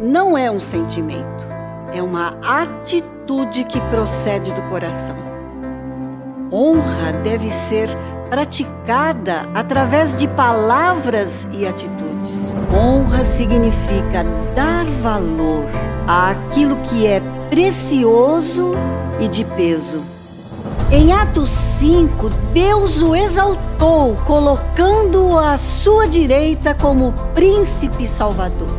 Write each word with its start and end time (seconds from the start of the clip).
não 0.00 0.38
é 0.38 0.50
um 0.50 0.60
sentimento, 0.60 1.46
é 1.92 2.02
uma 2.02 2.38
atitude 2.42 3.64
que 3.64 3.80
procede 3.82 4.52
do 4.52 4.62
coração. 4.62 5.16
Honra 6.52 7.12
deve 7.24 7.50
ser 7.50 7.88
praticada 8.30 9.48
através 9.54 10.16
de 10.16 10.28
palavras 10.28 11.48
e 11.52 11.66
atitudes. 11.66 12.54
Honra 12.72 13.24
significa 13.24 14.24
dar 14.54 14.84
valor 15.02 15.66
àquilo 16.06 16.76
que 16.82 17.06
é 17.06 17.20
precioso 17.50 18.74
e 19.20 19.28
de 19.28 19.44
peso. 19.44 20.02
Em 20.90 21.12
Atos 21.12 21.50
5, 21.50 22.30
Deus 22.54 23.02
o 23.02 23.14
exaltou, 23.14 24.16
colocando-o 24.24 25.38
à 25.38 25.58
sua 25.58 26.08
direita 26.08 26.74
como 26.74 27.12
príncipe 27.34 28.08
salvador. 28.08 28.77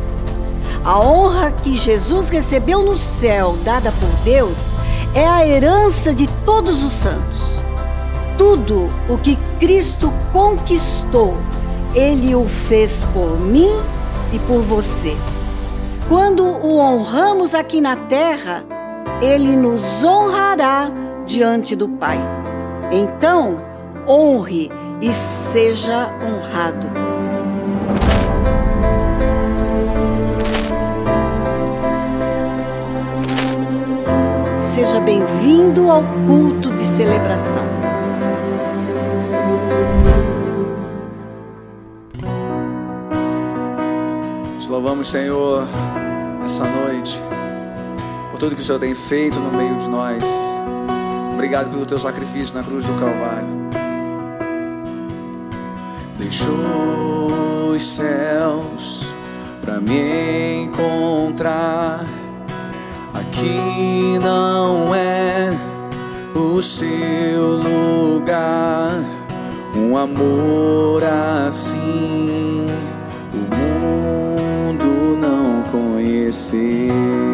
A 0.84 0.98
honra 0.98 1.50
que 1.50 1.76
Jesus 1.76 2.28
recebeu 2.30 2.82
no 2.82 2.96
céu, 2.96 3.58
dada 3.64 3.92
por 3.92 4.10
Deus, 4.24 4.70
é 5.14 5.26
a 5.26 5.46
herança 5.46 6.14
de 6.14 6.26
todos 6.44 6.82
os 6.82 6.92
santos 6.92 7.60
tudo 8.40 8.88
o 9.06 9.18
que 9.18 9.36
Cristo 9.58 10.10
conquistou, 10.32 11.36
Ele 11.94 12.34
o 12.34 12.48
fez 12.48 13.04
por 13.12 13.38
mim 13.38 13.70
e 14.32 14.38
por 14.38 14.62
você. 14.62 15.14
Quando 16.08 16.42
o 16.42 16.78
honramos 16.78 17.54
aqui 17.54 17.82
na 17.82 17.96
terra, 17.96 18.64
Ele 19.20 19.54
nos 19.56 20.02
honrará 20.02 20.90
diante 21.26 21.76
do 21.76 21.86
Pai. 21.86 22.18
Então, 22.90 23.60
honre 24.08 24.72
e 25.02 25.12
seja 25.12 26.10
honrado. 26.24 27.09
Seja 34.80 34.98
bem-vindo 34.98 35.90
ao 35.90 36.02
culto 36.26 36.74
de 36.74 36.82
celebração. 36.82 37.68
louvamos, 44.70 45.08
Senhor, 45.08 45.66
essa 46.42 46.64
noite, 46.64 47.20
por 48.30 48.38
tudo 48.38 48.56
que 48.56 48.62
o 48.62 48.64
Senhor 48.64 48.78
tem 48.78 48.94
feito 48.94 49.38
no 49.38 49.52
meio 49.52 49.76
de 49.76 49.86
nós. 49.86 50.24
Obrigado 51.34 51.68
pelo 51.68 51.84
teu 51.84 51.98
sacrifício 51.98 52.56
na 52.56 52.64
cruz 52.64 52.86
do 52.86 52.94
Calvário. 52.94 53.48
Deixou 56.16 57.74
os 57.74 57.84
céus 57.84 59.12
para 59.62 59.78
me 59.78 60.64
encontrar. 60.64 62.19
Aqui 63.40 64.18
não 64.22 64.94
é 64.94 65.48
o 66.34 66.60
seu 66.60 67.56
lugar. 67.56 69.02
Um 69.74 69.96
amor 69.96 71.02
assim 71.02 72.66
conheceu. 76.30 77.29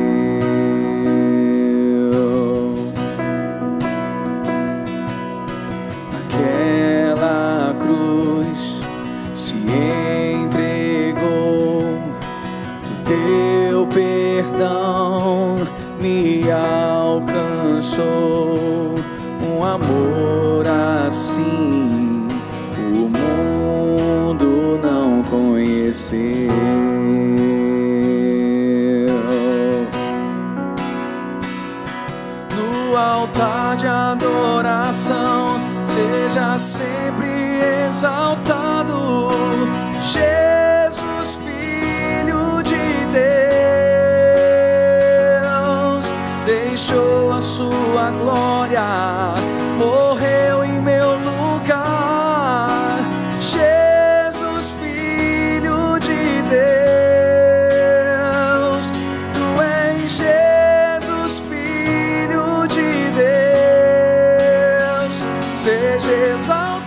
Adoração 34.87 35.59
seja 35.85 36.59
sempre 36.59 37.27
exaltado. 37.89 38.36
Sempre 66.39 66.86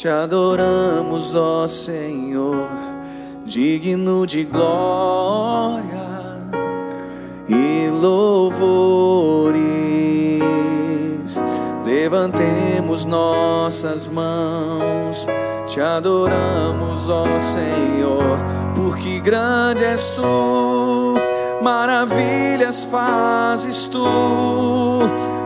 te 0.00 0.08
adoramos, 0.08 1.34
ó 1.34 1.66
Senhor, 1.66 2.68
digno 3.44 4.24
de 4.24 4.44
glória 4.44 6.06
e 7.48 7.90
louvores. 7.90 9.58
Levantemos 11.84 13.04
nossas 13.04 14.06
mãos, 14.06 15.26
te 15.66 15.80
adoramos, 15.80 17.08
ó 17.08 17.26
Senhor, 17.40 18.38
porque 18.76 19.18
grande 19.18 19.82
és 19.82 20.10
tu 20.10 21.16
maravilhas 21.60 22.84
fazes 22.84 23.86
tu. 23.86 24.06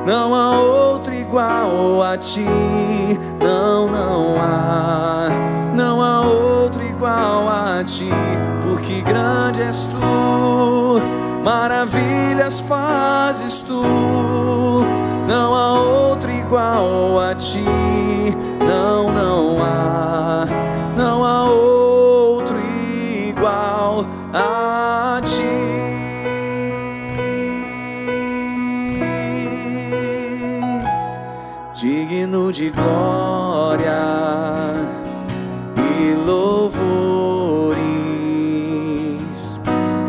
Não 0.04 0.34
há 0.34 0.58
outro 0.60 1.14
igual 1.14 2.02
a 2.02 2.18
ti, 2.18 2.44
não, 3.40 3.88
não 3.88 4.36
há, 4.40 5.28
não 5.76 6.02
há 6.02 6.20
outro 6.22 6.82
igual 6.82 7.48
a 7.48 7.84
ti, 7.84 8.10
porque 8.64 9.00
grande 9.02 9.62
és 9.62 9.84
tu, 9.84 11.00
maravilhas 11.44 12.60
fazes 12.60 13.60
tu. 13.60 13.82
Não 15.28 15.54
há 15.54 15.72
outro 15.80 16.30
igual 16.32 17.20
a 17.20 17.34
ti, 17.36 17.64
não, 18.58 19.10
não 19.12 19.62
há, 19.62 20.46
digno 32.42 32.50
de 32.50 32.70
glória 32.70 33.92
e 35.76 36.14
louvores. 36.26 37.76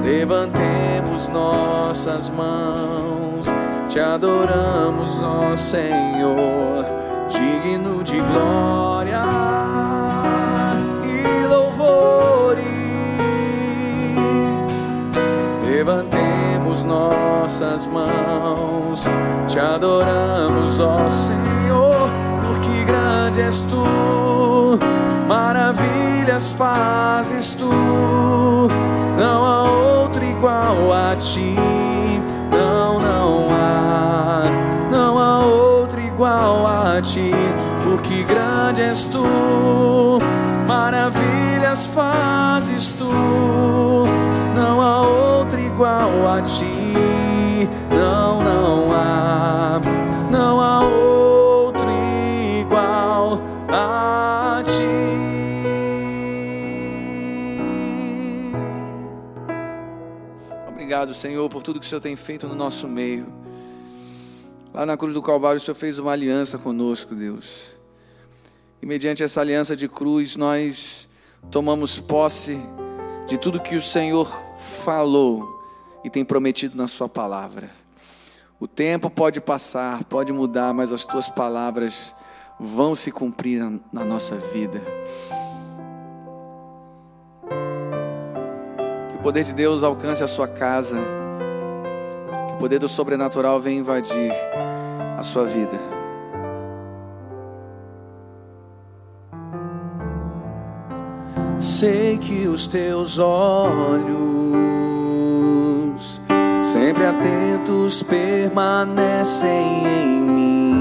Levantemos 0.03 1.27
nossas 1.27 2.29
mãos, 2.29 3.45
te 3.89 3.99
adoramos, 3.99 5.21
ó 5.21 5.55
Senhor, 5.55 6.85
digno 7.29 8.03
de 8.03 8.19
glória 8.21 9.25
e 11.03 11.47
louvores. 11.47 12.63
Levantemos 15.69 16.81
nossas 16.83 17.85
mãos, 17.87 19.05
te 19.47 19.59
adoramos, 19.59 20.79
ó 20.79 21.09
Senhor, 21.09 21.92
grande 23.33 23.41
és 23.41 23.63
tu, 23.63 24.79
maravilhas 25.27 26.51
fazes 26.51 27.53
tu, 27.53 27.69
não 29.17 29.45
há 29.45 29.63
outro 29.63 30.23
igual 30.23 30.93
a 30.93 31.15
ti, 31.15 31.55
não, 32.51 32.99
não 32.99 33.47
há, 33.49 34.43
não 34.91 35.17
há 35.17 35.39
outro 35.39 35.99
igual 35.99 36.67
a 36.67 37.01
ti, 37.01 37.31
porque 37.83 38.23
grande 38.23 38.83
és 38.83 39.03
tu, 39.05 40.19
maravilhas 40.67 41.87
fazes 41.87 42.91
tu, 42.91 43.09
não 44.55 44.79
há 44.79 45.01
outro 45.01 45.59
igual 45.59 46.37
a 46.37 46.41
ti, 46.41 47.67
não, 47.89 48.39
não 48.43 48.91
há, 48.93 49.81
não 50.29 50.61
há 50.61 50.81
outro 50.81 51.12
Obrigado, 61.03 61.19
Senhor, 61.19 61.49
por 61.49 61.61
tudo 61.61 61.81
que 61.81 61.85
o 61.85 61.89
Senhor 61.89 61.99
tem 61.99 62.15
feito 62.15 62.47
no 62.47 62.55
nosso 62.55 62.87
meio. 62.87 63.27
Lá 64.73 64.85
na 64.85 64.95
cruz 64.95 65.13
do 65.13 65.21
Calvário, 65.21 65.57
o 65.57 65.59
Senhor 65.59 65.75
fez 65.75 65.99
uma 65.99 66.13
aliança 66.13 66.57
conosco, 66.57 67.13
Deus. 67.13 67.77
E 68.81 68.85
mediante 68.85 69.21
essa 69.21 69.41
aliança 69.41 69.75
de 69.75 69.89
cruz, 69.89 70.37
nós 70.37 71.09
tomamos 71.51 71.99
posse 71.99 72.57
de 73.27 73.37
tudo 73.37 73.59
que 73.59 73.75
o 73.75 73.81
Senhor 73.81 74.31
falou 74.85 75.45
e 76.05 76.09
tem 76.09 76.23
prometido 76.23 76.77
na 76.77 76.87
Sua 76.87 77.09
palavra. 77.09 77.69
O 78.57 78.65
tempo 78.65 79.09
pode 79.09 79.41
passar, 79.41 80.05
pode 80.05 80.31
mudar, 80.31 80.73
mas 80.73 80.93
as 80.93 81.05
Tuas 81.05 81.27
palavras 81.27 82.15
vão 82.57 82.95
se 82.95 83.11
cumprir 83.11 83.59
na, 83.59 83.77
na 83.91 84.05
nossa 84.05 84.37
vida. 84.37 84.81
Poder 89.23 89.43
de 89.45 89.53
Deus 89.53 89.83
alcance 89.83 90.21
a 90.21 90.27
sua 90.27 90.49
casa, 90.49 90.97
que 92.49 92.55
o 92.55 92.57
poder 92.57 92.77
do 92.77 92.89
sobrenatural 92.89 93.57
venha 93.57 93.79
invadir 93.79 94.33
a 95.17 95.23
sua 95.23 95.45
vida. 95.45 95.79
Sei 101.57 102.17
que 102.17 102.47
os 102.47 102.67
teus 102.67 103.17
olhos, 103.17 104.11
sempre 106.61 107.05
atentos, 107.05 108.03
permanecem 108.03 109.49
em 110.03 110.21
mim. 110.21 110.73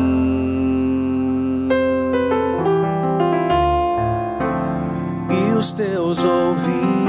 E 5.30 5.56
os 5.56 5.72
teus 5.72 6.24
ouvidos 6.24 7.01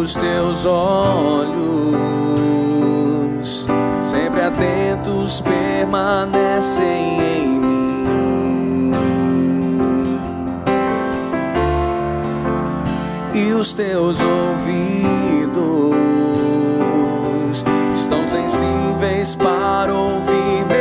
os 0.00 0.14
teus 0.14 0.64
olhos, 0.64 1.58
sempre 4.00 4.40
atentos, 4.40 5.42
permanecem 5.42 7.20
em 7.20 7.48
mim. 7.60 7.70
e 13.34 13.52
os 13.52 13.72
teus 13.74 14.18
ouvidos 14.20 15.60
estão 17.94 18.26
sensíveis 18.26 19.36
para 19.36 19.92
ouvir 19.94 20.79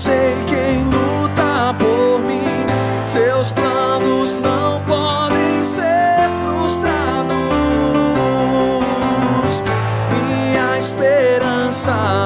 sei 0.00 0.34
quem 0.46 0.82
luta 0.84 1.74
por 1.78 2.20
mim. 2.20 2.40
Seus 3.04 3.52
planos 3.52 4.34
não 4.36 4.80
podem 4.86 5.62
ser 5.62 6.30
frustrados. 6.42 7.28
Minha 10.10 10.78
esperança. 10.78 12.19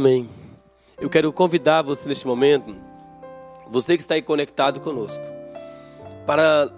Amém. 0.00 0.26
Eu 0.98 1.10
quero 1.10 1.30
convidar 1.30 1.82
você 1.82 2.08
neste 2.08 2.26
momento, 2.26 2.74
você 3.70 3.98
que 3.98 4.02
está 4.02 4.14
aí 4.14 4.22
conectado 4.22 4.80
conosco, 4.80 5.22
para 6.26 6.72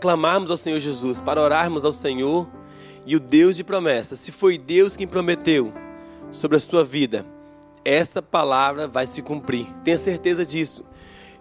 clamarmos 0.00 0.50
ao 0.50 0.56
Senhor 0.56 0.80
Jesus, 0.80 1.20
para 1.20 1.40
orarmos 1.40 1.84
ao 1.84 1.92
Senhor 1.92 2.50
e 3.06 3.14
o 3.14 3.20
Deus 3.20 3.54
de 3.54 3.62
promessas. 3.62 4.18
Se 4.18 4.32
foi 4.32 4.58
Deus 4.58 4.96
quem 4.96 5.06
prometeu 5.06 5.72
sobre 6.32 6.56
a 6.56 6.60
sua 6.60 6.84
vida, 6.84 7.24
essa 7.84 8.20
palavra 8.20 8.88
vai 8.88 9.06
se 9.06 9.22
cumprir. 9.22 9.68
Tenha 9.84 9.96
certeza 9.96 10.44
disso. 10.44 10.84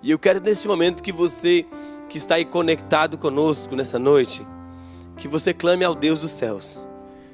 E 0.04 0.12
eu 0.12 0.20
quero 0.20 0.40
neste 0.40 0.68
momento 0.68 1.02
que 1.02 1.12
você 1.12 1.66
que 2.10 2.20
está 2.20 2.36
aí 2.36 2.46
conectado 2.46 3.18
conosco 3.18 3.76
nessa 3.76 3.98
noite, 3.98 4.46
que 5.18 5.28
você 5.28 5.52
clame 5.52 5.84
ao 5.84 5.96
Deus 5.96 6.22
dos 6.22 6.30
céus. 6.30 6.78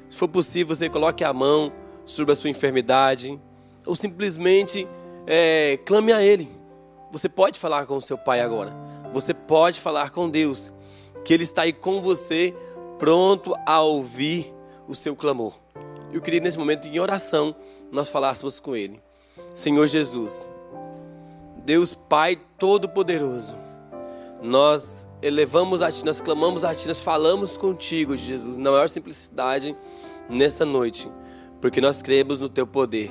Se 0.08 0.16
for 0.16 0.26
possível, 0.26 0.74
você 0.74 0.88
coloque 0.88 1.22
a 1.22 1.34
mão 1.34 1.70
sobre 2.06 2.32
a 2.32 2.36
sua 2.36 2.48
enfermidade, 2.48 3.38
ou 3.86 3.96
simplesmente 3.96 4.86
é, 5.26 5.78
clame 5.84 6.12
a 6.12 6.22
Ele. 6.22 6.48
Você 7.12 7.28
pode 7.28 7.58
falar 7.58 7.86
com 7.86 7.96
o 7.96 8.02
seu 8.02 8.16
Pai 8.16 8.40
agora. 8.40 8.72
Você 9.12 9.34
pode 9.34 9.80
falar 9.80 10.10
com 10.10 10.28
Deus, 10.28 10.72
que 11.24 11.34
Ele 11.34 11.42
está 11.42 11.62
aí 11.62 11.72
com 11.72 12.00
você, 12.00 12.54
pronto 12.98 13.54
a 13.66 13.80
ouvir 13.80 14.54
o 14.86 14.94
seu 14.94 15.16
clamor. 15.16 15.54
Eu 16.12 16.20
queria 16.20 16.40
nesse 16.40 16.58
momento, 16.58 16.86
em 16.86 16.98
oração, 16.98 17.54
nós 17.90 18.08
falássemos 18.10 18.60
com 18.60 18.76
Ele. 18.76 19.00
Senhor 19.54 19.86
Jesus, 19.86 20.46
Deus 21.64 21.94
Pai 21.94 22.38
Todo-Poderoso, 22.58 23.56
nós 24.42 25.06
elevamos 25.22 25.82
a 25.82 25.90
Ti, 25.90 26.04
nós 26.04 26.20
clamamos 26.20 26.64
a 26.64 26.74
Ti, 26.74 26.88
nós 26.88 27.00
falamos 27.00 27.56
contigo, 27.56 28.16
Jesus, 28.16 28.56
na 28.56 28.70
maior 28.70 28.88
simplicidade 28.88 29.76
nessa 30.28 30.64
noite, 30.64 31.08
porque 31.60 31.80
nós 31.80 32.02
cremos 32.02 32.40
no 32.40 32.48
Teu 32.48 32.66
poder. 32.66 33.10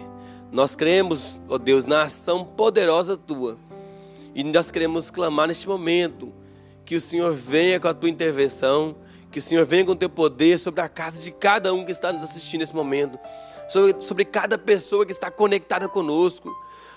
Nós 0.51 0.75
cremos, 0.75 1.39
ó 1.47 1.57
Deus, 1.57 1.85
na 1.85 2.03
ação 2.03 2.43
poderosa 2.43 3.15
Tua. 3.15 3.57
E 4.33 4.43
nós 4.43 4.71
queremos 4.71 5.11
clamar 5.11 5.47
neste 5.47 5.67
momento 5.67 6.33
que 6.85 6.95
o 6.95 7.01
Senhor 7.01 7.35
venha 7.35 7.79
com 7.79 7.87
a 7.87 7.93
Tua 7.93 8.09
intervenção, 8.09 8.95
que 9.31 9.37
o 9.37 9.41
Senhor 9.41 9.63
venha 9.63 9.85
com 9.85 9.91
o 9.91 9.95
Teu 9.95 10.09
poder 10.09 10.57
sobre 10.57 10.81
a 10.81 10.89
casa 10.89 11.21
de 11.21 11.31
cada 11.31 11.71
um 11.71 11.85
que 11.85 11.91
está 11.91 12.11
nos 12.11 12.23
assistindo 12.23 12.61
nesse 12.61 12.75
momento, 12.75 13.19
sobre, 13.67 14.01
sobre 14.01 14.25
cada 14.25 14.57
pessoa 14.57 15.05
que 15.05 15.11
está 15.11 15.29
conectada 15.29 15.87
conosco. 15.87 16.51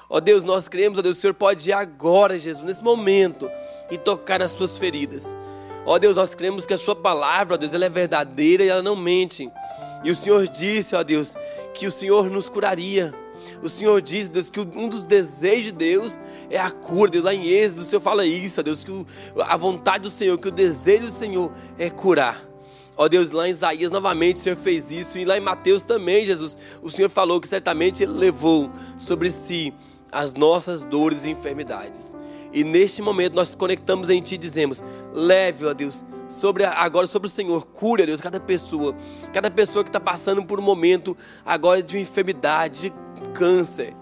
Ó 0.09 0.19
Deus, 0.19 0.45
nós 0.45 0.67
cremos, 0.67 0.99
ó 0.99 1.03
Deus, 1.03 1.19
o 1.19 1.21
Senhor 1.21 1.35
pode 1.35 1.69
ir 1.69 1.73
agora, 1.75 2.39
Jesus, 2.39 2.65
nesse 2.65 2.83
momento, 2.83 3.51
e 3.91 3.99
tocar 3.99 4.39
nas 4.39 4.53
suas 4.53 4.79
feridas. 4.79 5.37
Ó 5.85 5.99
Deus, 5.99 6.17
nós 6.17 6.35
cremos 6.35 6.65
que 6.65 6.73
a 6.73 6.79
Sua 6.79 6.97
palavra, 6.97 7.55
ó 7.55 7.57
Deus, 7.59 7.75
ela 7.75 7.85
é 7.85 7.91
verdadeira 7.91 8.65
e 8.65 8.69
ela 8.69 8.83
não 8.83 8.97
mente. 8.97 9.51
E 10.03 10.11
o 10.11 10.17
Senhor 10.17 10.49
disse, 10.49 10.95
ó 10.95 11.03
Deus, 11.03 11.35
que 11.75 11.87
o 11.87 11.91
Senhor 11.91 12.31
nos 12.31 12.49
curaria. 12.49 13.22
O 13.63 13.69
Senhor 13.69 14.01
diz, 14.03 14.29
Deus, 14.29 14.51
que 14.51 14.61
um 14.61 14.89
dos 14.89 15.05
desejos 15.05 15.67
de 15.67 15.73
Deus 15.73 16.19
é 16.51 16.59
a 16.59 16.71
cura. 16.71 17.11
Deus, 17.11 17.25
lá 17.25 17.35
em 17.35 17.47
Êxodo, 17.47 17.83
o 17.83 17.85
Senhor 17.85 18.01
fala 18.01 18.27
isso, 18.27 18.63
Deus, 18.63 18.85
que 18.85 18.91
o- 18.91 19.07
a 19.39 19.57
vontade 19.57 20.05
do 20.05 20.11
Senhor, 20.11 20.39
que 20.39 20.49
o 20.49 20.53
desejo 20.53 21.07
do 21.07 21.13
Senhor 21.13 21.53
é 21.79 21.91
curar. 21.91 22.43
Ó 22.97 23.09
Deus, 23.09 23.31
lá 23.31 23.49
em 23.49 23.51
Isaías 23.51 23.91
novamente 23.91 24.37
o 24.37 24.41
Senhor 24.41 24.57
fez 24.57 24.91
isso, 24.91 25.19
e 25.19 25.25
lá 25.25 25.37
em 25.37 25.41
Mateus 25.41 25.85
também, 25.85 26.27
Jesus, 26.27 26.59
o 26.83 26.91
Senhor 26.91 27.09
falou 27.09 27.41
que 27.41 27.49
certamente 27.49 28.03
Ele 28.03 28.13
levou 28.13 28.71
sobre 28.99 29.31
si 29.31 29.73
as 30.13 30.35
nossas 30.35 30.85
dores 30.85 31.25
e 31.25 31.31
enfermidades. 31.31 32.15
E 32.53 32.63
neste 32.63 33.01
momento 33.01 33.35
nós 33.35 33.55
conectamos 33.55 34.11
em 34.11 34.21
Ti 34.21 34.35
e 34.35 34.39
dizemos: 34.39 34.85
leve, 35.15 35.65
ó 35.65 35.73
Deus, 35.73 36.05
sobre 36.33 36.65
agora 36.65 37.07
sobre 37.07 37.29
o 37.29 37.31
Senhor, 37.31 37.67
cure, 37.67 38.03
ó 38.03 38.07
Deus, 38.07 38.21
cada 38.21 38.41
pessoa, 38.41 38.95
cada 39.33 39.51
pessoa 39.51 39.85
que 39.85 39.91
está 39.91 40.01
passando 40.01 40.45
por 40.45 40.59
um 40.59 40.63
momento 40.63 41.17
agora 41.45 41.83
de 41.83 41.99
enfermidade, 41.99 42.93
de 43.15 43.29
câncer, 43.35 43.95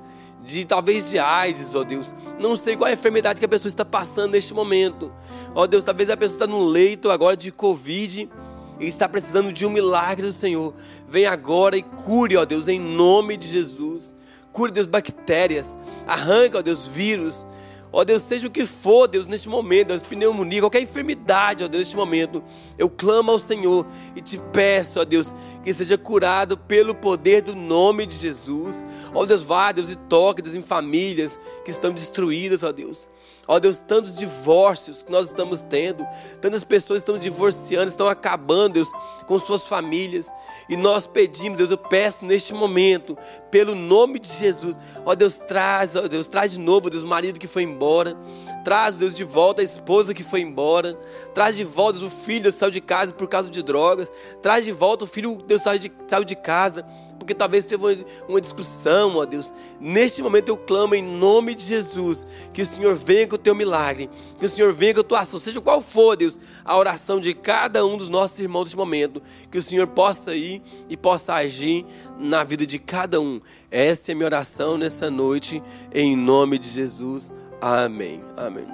de 0.42 0.64
talvez 0.64 1.10
de 1.10 1.18
AIDS, 1.18 1.74
ó 1.74 1.84
Deus. 1.84 2.14
Não 2.38 2.56
sei 2.56 2.76
qual 2.76 2.88
é 2.88 2.92
a 2.92 2.94
enfermidade 2.94 3.38
que 3.38 3.44
a 3.44 3.48
pessoa 3.48 3.68
está 3.68 3.84
passando 3.84 4.32
neste 4.32 4.54
momento. 4.54 5.12
Ó 5.54 5.66
Deus, 5.66 5.84
talvez 5.84 6.08
a 6.10 6.16
pessoa 6.16 6.36
está 6.36 6.46
no 6.46 6.64
leito 6.64 7.10
agora 7.10 7.36
de 7.36 7.52
Covid 7.52 8.30
e 8.78 8.86
está 8.86 9.08
precisando 9.08 9.52
de 9.52 9.66
um 9.66 9.70
milagre 9.70 10.26
do 10.26 10.32
Senhor. 10.32 10.74
Vem 11.08 11.26
agora 11.26 11.76
e 11.76 11.82
cure, 11.82 12.36
ó 12.36 12.44
Deus, 12.44 12.68
em 12.68 12.80
nome 12.80 13.36
de 13.36 13.46
Jesus. 13.46 14.14
Cure, 14.52 14.72
Deus, 14.72 14.86
bactérias. 14.86 15.78
Arranca, 16.06 16.58
ó 16.58 16.62
Deus, 16.62 16.86
vírus. 16.86 17.46
Ó 17.92 18.04
Deus, 18.04 18.22
seja 18.22 18.46
o 18.46 18.50
que 18.50 18.66
for, 18.66 19.08
Deus, 19.08 19.26
neste 19.26 19.48
momento, 19.48 19.88
Deus, 19.88 20.02
pneumonia, 20.02 20.60
qualquer 20.60 20.80
enfermidade, 20.80 21.64
ó 21.64 21.68
Deus, 21.68 21.80
neste 21.80 21.96
momento, 21.96 22.42
eu 22.78 22.88
clamo 22.88 23.32
ao 23.32 23.38
Senhor 23.38 23.84
e 24.14 24.20
te 24.20 24.38
peço, 24.52 25.00
ó 25.00 25.04
Deus, 25.04 25.34
que 25.62 25.74
seja 25.74 25.98
curado 25.98 26.56
pelo 26.56 26.94
poder 26.94 27.42
do 27.42 27.54
nome 27.54 28.06
de 28.06 28.16
Jesus. 28.16 28.84
Ó 29.14 29.26
Deus, 29.26 29.42
vá, 29.42 29.72
Deus, 29.72 29.90
e 29.90 29.96
toque, 29.96 30.42
Deus, 30.42 30.54
em 30.54 30.62
famílias 30.62 31.38
que 31.64 31.70
estão 31.70 31.92
destruídas, 31.92 32.62
ó 32.62 32.72
Deus. 32.72 33.08
Ó 33.50 33.58
Deus, 33.58 33.80
tantos 33.80 34.16
divórcios 34.16 35.02
que 35.02 35.10
nós 35.10 35.26
estamos 35.26 35.60
tendo, 35.60 36.06
tantas 36.40 36.62
pessoas 36.62 37.00
estão 37.00 37.18
divorciando, 37.18 37.90
estão 37.90 38.08
acabando, 38.08 38.74
Deus, 38.74 38.88
com 39.26 39.40
suas 39.40 39.66
famílias. 39.66 40.30
E 40.68 40.76
nós 40.76 41.04
pedimos, 41.04 41.58
Deus, 41.58 41.70
eu 41.72 41.76
peço 41.76 42.24
neste 42.24 42.54
momento, 42.54 43.18
pelo 43.50 43.74
nome 43.74 44.20
de 44.20 44.32
Jesus, 44.32 44.78
ó 45.04 45.16
Deus, 45.16 45.38
traz, 45.38 45.96
ó 45.96 46.06
Deus, 46.06 46.28
traz 46.28 46.52
de 46.52 46.60
novo, 46.60 46.88
Deus, 46.88 47.02
o 47.02 47.08
marido 47.08 47.40
que 47.40 47.48
foi 47.48 47.64
embora, 47.64 48.16
traz, 48.64 48.96
Deus, 48.96 49.16
de 49.16 49.24
volta 49.24 49.62
a 49.62 49.64
esposa 49.64 50.14
que 50.14 50.22
foi 50.22 50.42
embora, 50.42 50.94
traz 51.34 51.56
de 51.56 51.64
volta, 51.64 51.98
Deus, 51.98 52.12
o 52.12 52.16
filho, 52.16 52.44
Deus, 52.44 52.54
saiu 52.54 52.70
de 52.70 52.80
casa 52.80 53.12
por 53.12 53.26
causa 53.26 53.50
de 53.50 53.64
drogas, 53.64 54.08
traz 54.40 54.64
de 54.64 54.70
volta 54.70 55.04
o 55.04 55.08
filho, 55.08 55.36
Deus, 55.50 55.62
saiu 55.62 55.80
de, 55.80 55.92
saiu 56.06 56.24
de 56.24 56.36
casa, 56.36 56.84
porque 57.18 57.34
talvez 57.34 57.64
teve 57.64 57.84
uma, 57.84 58.06
uma 58.28 58.40
discussão, 58.40 59.16
ó 59.16 59.24
Deus. 59.24 59.52
Neste 59.80 60.22
momento 60.22 60.48
eu 60.48 60.56
clamo 60.56 60.94
em 60.94 61.02
nome 61.02 61.56
de 61.56 61.64
Jesus, 61.64 62.24
que 62.52 62.62
o 62.62 62.66
Senhor 62.66 62.94
venha 62.94 63.26
com 63.26 63.34
o 63.34 63.38
teu 63.38 63.52
milagre, 63.52 64.08
que 64.38 64.46
o 64.46 64.48
Senhor 64.48 64.72
venha 64.72 64.94
com 64.94 65.00
a 65.00 65.04
tua 65.04 65.20
ação, 65.22 65.40
seja 65.40 65.60
qual 65.60 65.82
for, 65.82 66.16
Deus, 66.16 66.38
a 66.64 66.78
oração 66.78 67.18
de 67.18 67.34
cada 67.34 67.84
um 67.84 67.96
dos 67.96 68.08
nossos 68.08 68.38
irmãos 68.38 68.66
neste 68.66 68.76
momento, 68.76 69.20
que 69.50 69.58
o 69.58 69.62
Senhor 69.62 69.88
possa 69.88 70.36
ir 70.36 70.62
e 70.88 70.96
possa 70.96 71.34
agir 71.34 71.84
na 72.16 72.44
vida 72.44 72.64
de 72.64 72.78
cada 72.78 73.20
um. 73.20 73.40
Essa 73.72 74.12
é 74.12 74.12
a 74.12 74.14
minha 74.14 74.26
oração 74.26 74.78
nessa 74.78 75.10
noite, 75.10 75.60
em 75.92 76.16
nome 76.16 76.60
de 76.60 76.70
Jesus. 76.70 77.34
Amém. 77.60 78.22
Amém. 78.36 78.68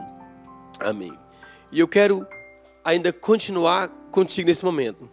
Amém. 0.79 1.19
E 1.73 1.81
eu 1.81 1.89
quero 1.89 2.27
ainda 2.85 3.15
continuar 3.15 3.89
contigo 4.11 4.51
nesse 4.51 4.63
momento. 4.63 5.09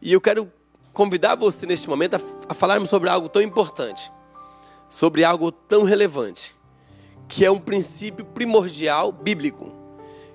E 0.00 0.12
eu 0.12 0.20
quero 0.20 0.50
convidar 0.98 1.36
você 1.36 1.64
neste 1.64 1.88
momento 1.88 2.16
a, 2.16 2.20
a 2.48 2.54
falarmos 2.54 2.90
sobre 2.90 3.08
algo 3.08 3.28
tão 3.28 3.40
importante, 3.40 4.10
sobre 4.90 5.22
algo 5.22 5.52
tão 5.52 5.84
relevante, 5.84 6.56
que 7.28 7.44
é 7.44 7.50
um 7.52 7.60
princípio 7.60 8.24
primordial 8.24 9.12
bíblico. 9.12 9.72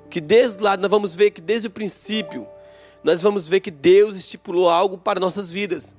Que 0.10 0.22
desde 0.22 0.64
lá 0.64 0.78
nós 0.78 0.90
vamos 0.90 1.14
ver 1.14 1.32
que 1.32 1.42
desde 1.42 1.68
o 1.68 1.70
princípio 1.70 2.48
nós 3.04 3.22
vamos 3.22 3.46
ver 3.46 3.60
que 3.60 3.70
Deus 3.70 4.16
estipulou 4.16 4.70
algo 4.70 4.98
para 4.98 5.20
nossas 5.20 5.50
vidas, 5.50 5.98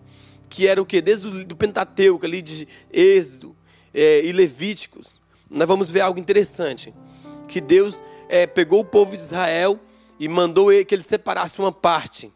que 0.48 0.66
era 0.66 0.80
o 0.80 0.86
que 0.86 1.02
desde 1.02 1.28
o 1.28 1.44
do 1.44 1.54
Pentateuco 1.54 2.24
ali 2.24 2.40
de 2.40 2.66
Êxodo 2.90 3.54
eh, 3.92 4.24
e 4.24 4.32
Levíticos, 4.32 5.20
nós 5.50 5.68
vamos 5.68 5.90
ver 5.90 6.00
algo 6.00 6.18
interessante, 6.18 6.94
que 7.48 7.60
Deus 7.60 8.02
eh, 8.30 8.46
pegou 8.46 8.80
o 8.80 8.84
povo 8.84 9.14
de 9.14 9.22
Israel 9.22 9.78
e 10.18 10.26
mandou 10.26 10.68
que 10.86 10.94
ele 10.94 11.02
separasse 11.02 11.58
uma 11.58 11.70
parte 11.70 12.32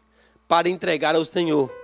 para 0.47 0.69
entregar 0.69 1.15
ao 1.15 1.25
Senhor. 1.25 1.78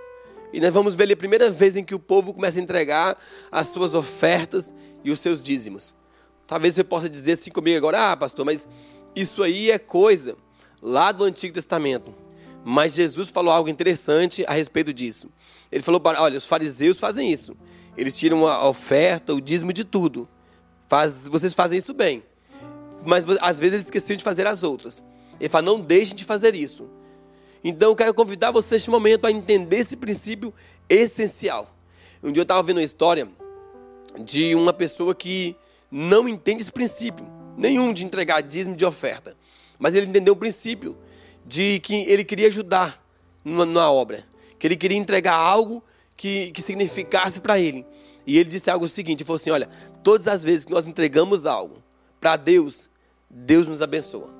E 0.56 0.60
nós 0.60 0.72
vamos 0.72 0.94
ver 0.94 1.02
ali 1.02 1.12
a 1.12 1.16
primeira 1.18 1.50
vez 1.50 1.76
em 1.76 1.84
que 1.84 1.94
o 1.94 1.98
povo 1.98 2.32
começa 2.32 2.58
a 2.58 2.62
entregar 2.62 3.14
as 3.52 3.66
suas 3.66 3.94
ofertas 3.94 4.72
e 5.04 5.10
os 5.10 5.20
seus 5.20 5.42
dízimos. 5.42 5.94
Talvez 6.46 6.74
você 6.74 6.82
possa 6.82 7.10
dizer 7.10 7.32
assim 7.32 7.50
comigo 7.50 7.76
agora, 7.76 8.12
ah, 8.12 8.16
pastor, 8.16 8.42
mas 8.42 8.66
isso 9.14 9.42
aí 9.42 9.70
é 9.70 9.78
coisa 9.78 10.34
lá 10.80 11.12
do 11.12 11.24
Antigo 11.24 11.52
Testamento. 11.52 12.14
Mas 12.64 12.94
Jesus 12.94 13.28
falou 13.28 13.52
algo 13.52 13.68
interessante 13.68 14.46
a 14.48 14.54
respeito 14.54 14.94
disso. 14.94 15.28
Ele 15.70 15.82
falou: 15.82 16.00
olha, 16.02 16.38
os 16.38 16.46
fariseus 16.46 16.96
fazem 16.96 17.30
isso. 17.30 17.54
Eles 17.94 18.16
tiram 18.16 18.46
a 18.46 18.66
oferta, 18.66 19.34
o 19.34 19.42
dízimo 19.42 19.74
de 19.74 19.84
tudo. 19.84 20.26
Faz, 20.88 21.28
vocês 21.28 21.52
fazem 21.52 21.76
isso 21.76 21.92
bem. 21.92 22.22
Mas 23.04 23.26
às 23.42 23.58
vezes 23.58 23.74
eles 23.74 23.86
esqueciam 23.88 24.16
de 24.16 24.24
fazer 24.24 24.46
as 24.46 24.62
outras. 24.62 25.04
Ele 25.38 25.50
fala: 25.50 25.66
não 25.66 25.82
deixem 25.82 26.16
de 26.16 26.24
fazer 26.24 26.54
isso. 26.54 26.88
Então 27.68 27.90
eu 27.90 27.96
quero 27.96 28.14
convidar 28.14 28.52
você 28.52 28.76
neste 28.76 28.88
momento 28.88 29.26
a 29.26 29.32
entender 29.32 29.78
esse 29.78 29.96
princípio 29.96 30.54
essencial. 30.88 31.68
Um 32.22 32.30
dia 32.30 32.42
eu 32.42 32.44
estava 32.44 32.62
vendo 32.62 32.76
uma 32.76 32.82
história 32.84 33.28
de 34.20 34.54
uma 34.54 34.72
pessoa 34.72 35.12
que 35.16 35.56
não 35.90 36.28
entende 36.28 36.62
esse 36.62 36.70
princípio 36.70 37.26
nenhum 37.56 37.92
de 37.92 38.04
entregar 38.04 38.40
dízimo 38.40 38.76
de 38.76 38.84
oferta. 38.84 39.36
Mas 39.80 39.96
ele 39.96 40.06
entendeu 40.06 40.34
o 40.34 40.36
princípio 40.36 40.96
de 41.44 41.80
que 41.80 42.04
ele 42.08 42.22
queria 42.22 42.46
ajudar 42.46 43.04
na 43.44 43.90
obra, 43.90 44.24
que 44.60 44.68
ele 44.68 44.76
queria 44.76 44.96
entregar 44.96 45.34
algo 45.34 45.82
que, 46.16 46.52
que 46.52 46.62
significasse 46.62 47.40
para 47.40 47.58
ele. 47.58 47.84
E 48.24 48.38
ele 48.38 48.48
disse 48.48 48.70
algo 48.70 48.86
seguinte: 48.86 49.22
ele 49.22 49.26
falou 49.26 49.40
assim, 49.40 49.50
olha, 49.50 49.68
todas 50.04 50.28
as 50.28 50.40
vezes 50.40 50.64
que 50.64 50.70
nós 50.70 50.86
entregamos 50.86 51.46
algo 51.46 51.82
para 52.20 52.36
Deus, 52.36 52.88
Deus 53.28 53.66
nos 53.66 53.82
abençoa. 53.82 54.35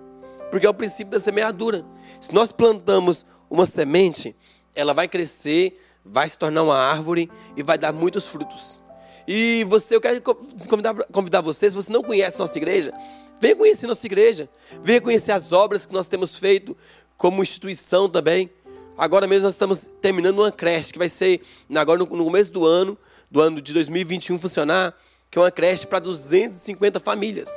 Porque 0.50 0.66
é 0.66 0.70
o 0.70 0.74
princípio 0.74 1.10
da 1.10 1.20
semeadura. 1.20 1.84
Se 2.20 2.32
nós 2.32 2.52
plantamos 2.52 3.24
uma 3.50 3.66
semente, 3.66 4.34
ela 4.74 4.92
vai 4.92 5.08
crescer, 5.08 5.80
vai 6.04 6.28
se 6.28 6.38
tornar 6.38 6.62
uma 6.62 6.78
árvore 6.78 7.30
e 7.56 7.62
vai 7.62 7.78
dar 7.78 7.92
muitos 7.92 8.28
frutos. 8.28 8.82
E 9.26 9.64
você, 9.64 9.96
eu 9.96 10.00
quero 10.00 10.22
convidar, 10.68 10.94
convidar 11.12 11.40
você, 11.40 11.68
se 11.68 11.74
você 11.74 11.92
não 11.92 12.02
conhece 12.02 12.38
nossa 12.38 12.56
igreja, 12.56 12.92
venha 13.40 13.56
conhecer 13.56 13.86
nossa 13.86 14.06
igreja, 14.06 14.48
venha 14.82 15.00
conhecer 15.00 15.32
as 15.32 15.52
obras 15.52 15.84
que 15.84 15.92
nós 15.92 16.06
temos 16.06 16.36
feito 16.36 16.76
como 17.16 17.42
instituição 17.42 18.08
também. 18.08 18.50
Agora 18.96 19.26
mesmo 19.26 19.44
nós 19.44 19.54
estamos 19.54 19.90
terminando 20.00 20.38
uma 20.38 20.52
creche 20.52 20.92
que 20.92 20.98
vai 20.98 21.08
ser 21.08 21.40
agora 21.74 21.98
no, 21.98 22.06
começo 22.06 22.52
do 22.52 22.64
ano, 22.64 22.96
do 23.30 23.40
ano 23.40 23.60
de 23.60 23.72
2021 23.74 24.38
funcionar, 24.38 24.94
que 25.30 25.38
é 25.38 25.42
uma 25.42 25.50
creche 25.50 25.86
para 25.86 25.98
250 25.98 27.00
famílias. 27.00 27.50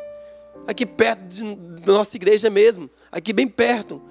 Aqui 0.67 0.86
perto 0.86 1.22
de, 1.28 1.56
da 1.82 1.93
nossa 1.93 2.15
igreja 2.15 2.50
mesmo, 2.50 2.89
aqui 3.12 3.34
bem 3.34 3.48
perto. 3.48 4.02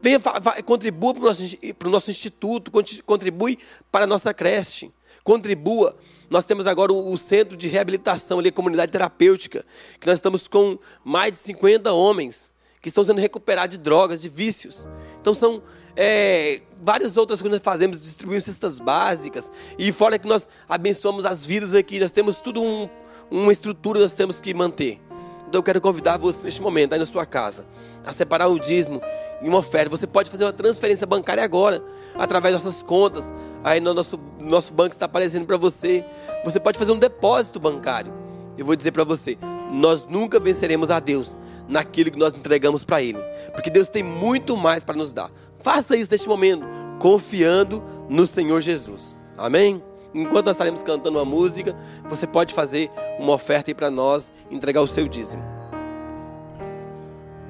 Venha, 0.00 0.20
contribua 0.64 1.14
para 1.14 1.22
o 1.22 1.26
nosso, 1.26 1.42
nosso 1.84 2.10
instituto, 2.10 2.70
contribui 3.04 3.58
para 3.90 4.04
a 4.04 4.06
nossa 4.06 4.32
creche 4.32 4.92
contribua. 5.26 5.96
Nós 6.30 6.44
temos 6.44 6.68
agora 6.68 6.92
o, 6.92 7.18
centro 7.18 7.56
de 7.56 7.66
reabilitação 7.66 8.38
ali, 8.38 8.50
a 8.50 8.52
comunidade 8.52 8.92
terapêutica, 8.92 9.64
que 9.98 10.06
nós 10.06 10.18
estamos 10.18 10.46
com 10.46 10.78
mais 11.04 11.32
de 11.32 11.38
50 11.40 11.92
homens 11.92 12.48
que 12.80 12.88
estão 12.88 13.04
sendo 13.04 13.20
recuperados 13.20 13.76
de 13.76 13.82
drogas, 13.82 14.22
de 14.22 14.28
vícios. 14.28 14.88
Então 15.20 15.34
são 15.34 15.60
é, 15.96 16.60
várias 16.80 17.16
outras 17.16 17.42
coisas 17.42 17.58
que 17.58 17.66
nós 17.66 17.74
fazemos, 17.74 18.00
distribuímos 18.00 18.44
cestas 18.44 18.78
básicas. 18.78 19.50
E 19.76 19.90
fora 19.90 20.16
que 20.16 20.28
nós 20.28 20.48
abençoamos 20.68 21.24
as 21.24 21.44
vidas 21.44 21.74
aqui, 21.74 21.98
nós 21.98 22.12
temos 22.12 22.36
tudo 22.36 22.62
um, 22.62 22.88
uma 23.28 23.50
estrutura 23.50 23.98
que 23.98 24.04
nós 24.04 24.14
temos 24.14 24.40
que 24.40 24.54
manter. 24.54 25.00
Então 25.48 25.58
eu 25.58 25.62
quero 25.62 25.80
convidar 25.80 26.16
você 26.16 26.44
neste 26.44 26.60
momento, 26.60 26.92
aí 26.92 26.98
na 26.98 27.06
sua 27.06 27.24
casa, 27.24 27.66
a 28.04 28.12
separar 28.12 28.48
o 28.48 28.58
dízimo 28.58 29.00
em 29.40 29.48
uma 29.48 29.58
oferta. 29.58 29.90
Você 29.90 30.06
pode 30.06 30.30
fazer 30.30 30.44
uma 30.44 30.52
transferência 30.52 31.06
bancária 31.06 31.42
agora, 31.42 31.82
através 32.14 32.54
das 32.54 32.64
nossas 32.64 32.82
contas. 32.82 33.32
Aí 33.62 33.80
no 33.80 33.94
nosso, 33.94 34.18
nosso 34.40 34.72
banco 34.72 34.92
está 34.92 35.06
aparecendo 35.06 35.46
para 35.46 35.56
você. 35.56 36.04
Você 36.44 36.58
pode 36.58 36.78
fazer 36.78 36.92
um 36.92 36.98
depósito 36.98 37.60
bancário. 37.60 38.12
Eu 38.58 38.64
vou 38.64 38.74
dizer 38.74 38.92
para 38.92 39.04
você, 39.04 39.36
nós 39.70 40.06
nunca 40.06 40.40
venceremos 40.40 40.90
a 40.90 40.98
Deus 40.98 41.36
naquilo 41.68 42.10
que 42.10 42.18
nós 42.18 42.34
entregamos 42.34 42.84
para 42.84 43.02
Ele, 43.02 43.18
porque 43.52 43.68
Deus 43.68 43.88
tem 43.88 44.02
muito 44.02 44.56
mais 44.56 44.84
para 44.84 44.96
nos 44.96 45.12
dar. 45.12 45.30
Faça 45.62 45.96
isso 45.96 46.10
neste 46.10 46.28
momento, 46.28 46.64
confiando 46.98 47.82
no 48.08 48.26
Senhor 48.26 48.60
Jesus. 48.60 49.16
Amém? 49.36 49.82
Enquanto 50.14 50.46
nós 50.46 50.56
estaremos 50.56 50.82
cantando 50.82 51.18
uma 51.18 51.24
música, 51.24 51.76
você 52.08 52.26
pode 52.26 52.54
fazer 52.54 52.90
uma 53.18 53.32
oferta 53.32 53.70
aí 53.70 53.74
para 53.74 53.90
nós, 53.90 54.32
entregar 54.50 54.80
o 54.80 54.88
seu 54.88 55.06
dízimo. 55.08 55.42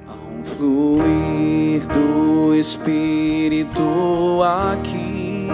Há 0.07 0.13
um 0.13 0.43
fluir 0.43 1.87
do 1.87 2.55
Espírito 2.55 4.41
aqui, 4.43 5.47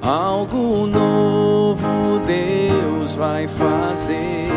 algo 0.00 0.86
novo 0.86 2.20
Deus 2.26 3.14
vai 3.14 3.46
fazer 3.46 4.48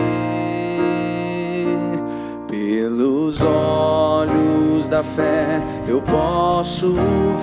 pelos 2.47 3.41
olhos 3.41 4.87
da 4.87 5.03
fé. 5.03 5.61
Eu 5.87 6.01
posso 6.01 6.95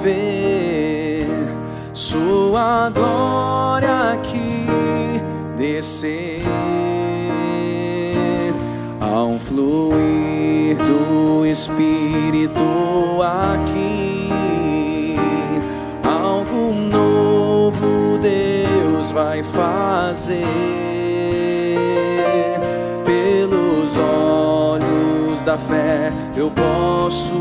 ver 0.02 1.26
sua 2.14 2.90
glória 2.90 4.12
aqui 4.12 4.66
descer. 5.59 6.44
Um 9.03 9.38
fluir 9.38 10.77
do 10.77 11.44
Espírito 11.46 12.61
aqui, 13.22 15.16
algo 16.05 16.72
novo 16.72 18.18
Deus 18.20 19.11
vai 19.11 19.42
fazer. 19.42 20.44
Pelos 23.05 23.96
olhos 23.96 25.42
da 25.42 25.59
fé 25.59 26.12
eu 26.37 26.50
posso 26.50 27.40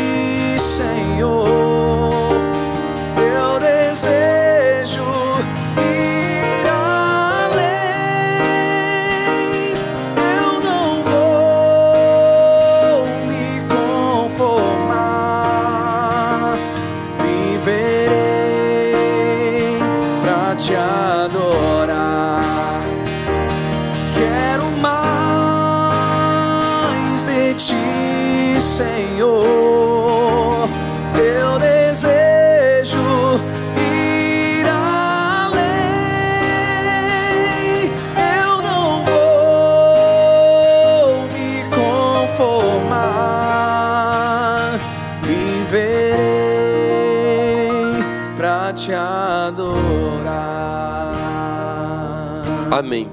Amém. 52.81 53.07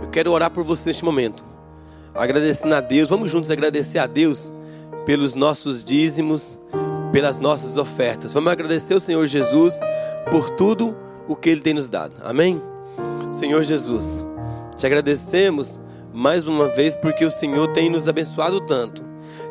Eu 0.00 0.08
quero 0.08 0.30
orar 0.30 0.52
por 0.52 0.62
você 0.62 0.90
neste 0.90 1.04
momento. 1.04 1.44
Agradecendo 2.14 2.76
a 2.76 2.80
Deus, 2.80 3.10
vamos 3.10 3.28
juntos 3.28 3.50
agradecer 3.50 3.98
a 3.98 4.06
Deus 4.06 4.52
pelos 5.04 5.34
nossos 5.34 5.84
dízimos, 5.84 6.56
pelas 7.10 7.40
nossas 7.40 7.76
ofertas. 7.76 8.32
Vamos 8.32 8.52
agradecer 8.52 8.94
ao 8.94 9.00
Senhor 9.00 9.26
Jesus 9.26 9.74
por 10.30 10.50
tudo 10.50 10.96
o 11.26 11.34
que 11.34 11.50
Ele 11.50 11.60
tem 11.60 11.74
nos 11.74 11.88
dado. 11.88 12.12
Amém? 12.22 12.62
Senhor 13.32 13.64
Jesus, 13.64 14.24
te 14.76 14.86
agradecemos 14.86 15.80
mais 16.12 16.46
uma 16.46 16.68
vez 16.68 16.94
porque 16.94 17.24
o 17.24 17.32
Senhor 17.32 17.66
tem 17.72 17.90
nos 17.90 18.06
abençoado 18.06 18.60
tanto. 18.60 19.02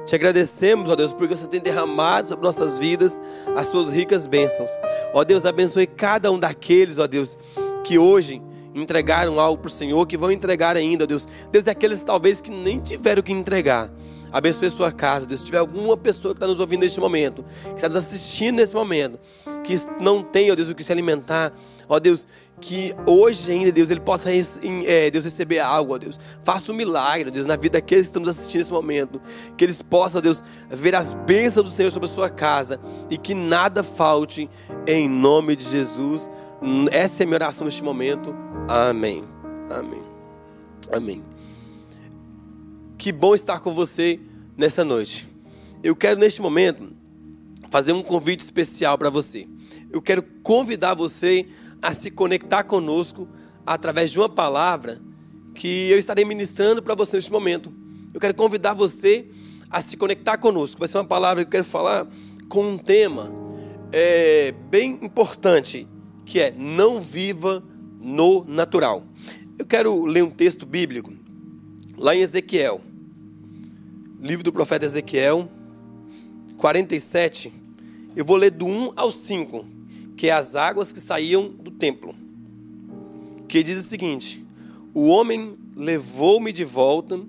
Te 0.05 0.15
agradecemos, 0.15 0.89
ó 0.89 0.95
Deus, 0.95 1.11
porque 1.11 1.35
você 1.35 1.47
tem 1.47 1.59
derramado 1.59 2.29
sobre 2.29 2.45
nossas 2.45 2.79
vidas 2.79 3.21
as 3.57 3.67
suas 3.67 3.91
ricas 3.91 4.25
bênçãos. 4.25 4.71
Ó 5.13 5.21
Deus, 5.25 5.45
abençoe 5.45 5.85
cada 5.85 6.31
um 6.31 6.39
daqueles, 6.39 6.97
ó 6.97 7.07
Deus, 7.07 7.37
que 7.83 7.97
hoje 7.97 8.41
entregaram 8.73 9.39
algo 9.39 9.61
para 9.61 9.67
o 9.67 9.71
Senhor, 9.71 10.05
que 10.05 10.17
vão 10.17 10.31
entregar 10.31 10.75
ainda, 10.75 11.05
Deus. 11.05 11.27
Deus, 11.51 11.67
é 11.67 11.71
aqueles 11.71 12.03
talvez 12.03 12.41
que 12.41 12.51
nem 12.51 12.79
tiveram 12.79 13.21
que 13.21 13.31
entregar. 13.31 13.89
Abençoe 14.33 14.67
sua 14.71 14.91
casa, 14.91 15.27
Deus. 15.27 15.41
Se 15.41 15.45
tiver 15.45 15.59
alguma 15.59 15.95
pessoa 15.95 16.33
que 16.33 16.37
está 16.37 16.47
nos 16.47 16.59
ouvindo 16.59 16.81
neste 16.81 16.99
momento, 16.99 17.45
que 17.65 17.75
está 17.75 17.87
nos 17.87 17.97
assistindo 17.97 18.55
nesse 18.55 18.73
momento, 18.73 19.19
que 19.63 19.79
não 19.99 20.23
tem, 20.23 20.51
ó 20.51 20.55
Deus, 20.55 20.69
o 20.69 20.75
que 20.75 20.83
se 20.83 20.91
alimentar, 20.91 21.53
ó 21.87 21.99
Deus, 21.99 22.25
que 22.59 22.95
hoje 23.05 23.51
ainda, 23.51 23.71
Deus, 23.71 23.91
ele 23.91 23.99
possa 23.99 24.29
é, 24.31 25.11
Deus 25.11 25.25
receber 25.25 25.59
algo, 25.59 25.93
ó 25.93 25.99
Deus. 25.99 26.19
Faça 26.43 26.71
um 26.71 26.75
milagre, 26.75 27.29
ó 27.29 27.31
Deus, 27.31 27.45
na 27.45 27.55
vida 27.55 27.73
daqueles 27.73 28.05
que 28.05 28.09
estamos 28.09 28.27
assistindo 28.27 28.61
nesse 28.61 28.71
momento. 28.71 29.21
Que 29.55 29.65
eles 29.65 29.83
possam, 29.83 30.19
Deus, 30.19 30.43
ver 30.67 30.95
as 30.95 31.13
bênçãos 31.13 31.69
do 31.69 31.75
Senhor 31.75 31.91
sobre 31.91 32.09
a 32.09 32.11
sua 32.11 32.29
casa 32.29 32.79
e 33.11 33.19
que 33.19 33.35
nada 33.35 33.83
falte 33.83 34.49
em 34.87 35.07
nome 35.07 35.55
de 35.55 35.69
Jesus. 35.69 36.27
Essa 36.91 37.23
é 37.23 37.25
a 37.25 37.27
minha 37.27 37.35
oração 37.35 37.65
neste 37.65 37.83
momento. 37.83 38.33
Amém. 38.67 39.23
Amém. 39.69 40.03
Amém. 40.91 41.23
Que 42.97 43.11
bom 43.11 43.35
estar 43.35 43.59
com 43.59 43.73
você 43.73 44.19
nessa 44.57 44.85
noite. 44.85 45.27
Eu 45.83 45.95
quero 45.95 46.19
neste 46.19 46.41
momento 46.41 46.87
fazer 47.69 47.91
um 47.91 48.01
convite 48.01 48.39
especial 48.39 48.97
para 48.97 49.09
você. 49.09 49.47
Eu 49.91 50.01
quero 50.01 50.23
convidar 50.41 50.93
você 50.93 51.47
a 51.81 51.93
se 51.93 52.09
conectar 52.09 52.63
conosco 52.63 53.27
através 53.65 54.11
de 54.11 54.19
uma 54.19 54.29
palavra 54.29 55.01
que 55.53 55.89
eu 55.89 55.99
estarei 55.99 56.23
ministrando 56.23 56.81
para 56.81 56.95
você 56.95 57.17
neste 57.17 57.31
momento. 57.31 57.73
Eu 58.13 58.19
quero 58.19 58.33
convidar 58.35 58.73
você 58.73 59.27
a 59.69 59.81
se 59.81 59.97
conectar 59.97 60.37
conosco. 60.37 60.79
Vai 60.79 60.87
ser 60.87 60.97
uma 60.97 61.05
palavra 61.05 61.43
que 61.43 61.47
eu 61.47 61.51
quero 61.51 61.65
falar 61.65 62.07
com 62.47 62.63
um 62.63 62.77
tema 62.77 63.31
é, 63.91 64.53
bem 64.69 64.99
importante, 65.01 65.87
que 66.25 66.39
é 66.39 66.51
não 66.51 67.01
viva 67.01 67.63
no 68.01 68.43
natural. 68.45 69.03
Eu 69.57 69.65
quero 69.65 70.05
ler 70.05 70.23
um 70.23 70.29
texto 70.29 70.65
bíblico 70.65 71.13
lá 71.97 72.15
em 72.15 72.19
Ezequiel 72.19 72.81
livro 74.23 74.41
do 74.41 74.53
profeta 74.53 74.85
Ezequiel, 74.85 75.49
47. 76.55 77.51
Eu 78.15 78.23
vou 78.23 78.37
ler 78.37 78.51
do 78.51 78.65
1 78.65 78.93
ao 78.95 79.11
5, 79.11 79.65
que 80.15 80.27
é 80.27 80.31
as 80.31 80.55
águas 80.55 80.93
que 80.93 80.99
saíam 80.99 81.49
do 81.49 81.69
templo. 81.69 82.15
Que 83.49 83.61
diz 83.61 83.77
o 83.77 83.83
seguinte: 83.83 84.43
O 84.93 85.07
homem 85.07 85.57
levou-me 85.75 86.53
de 86.53 86.63
volta 86.63 87.19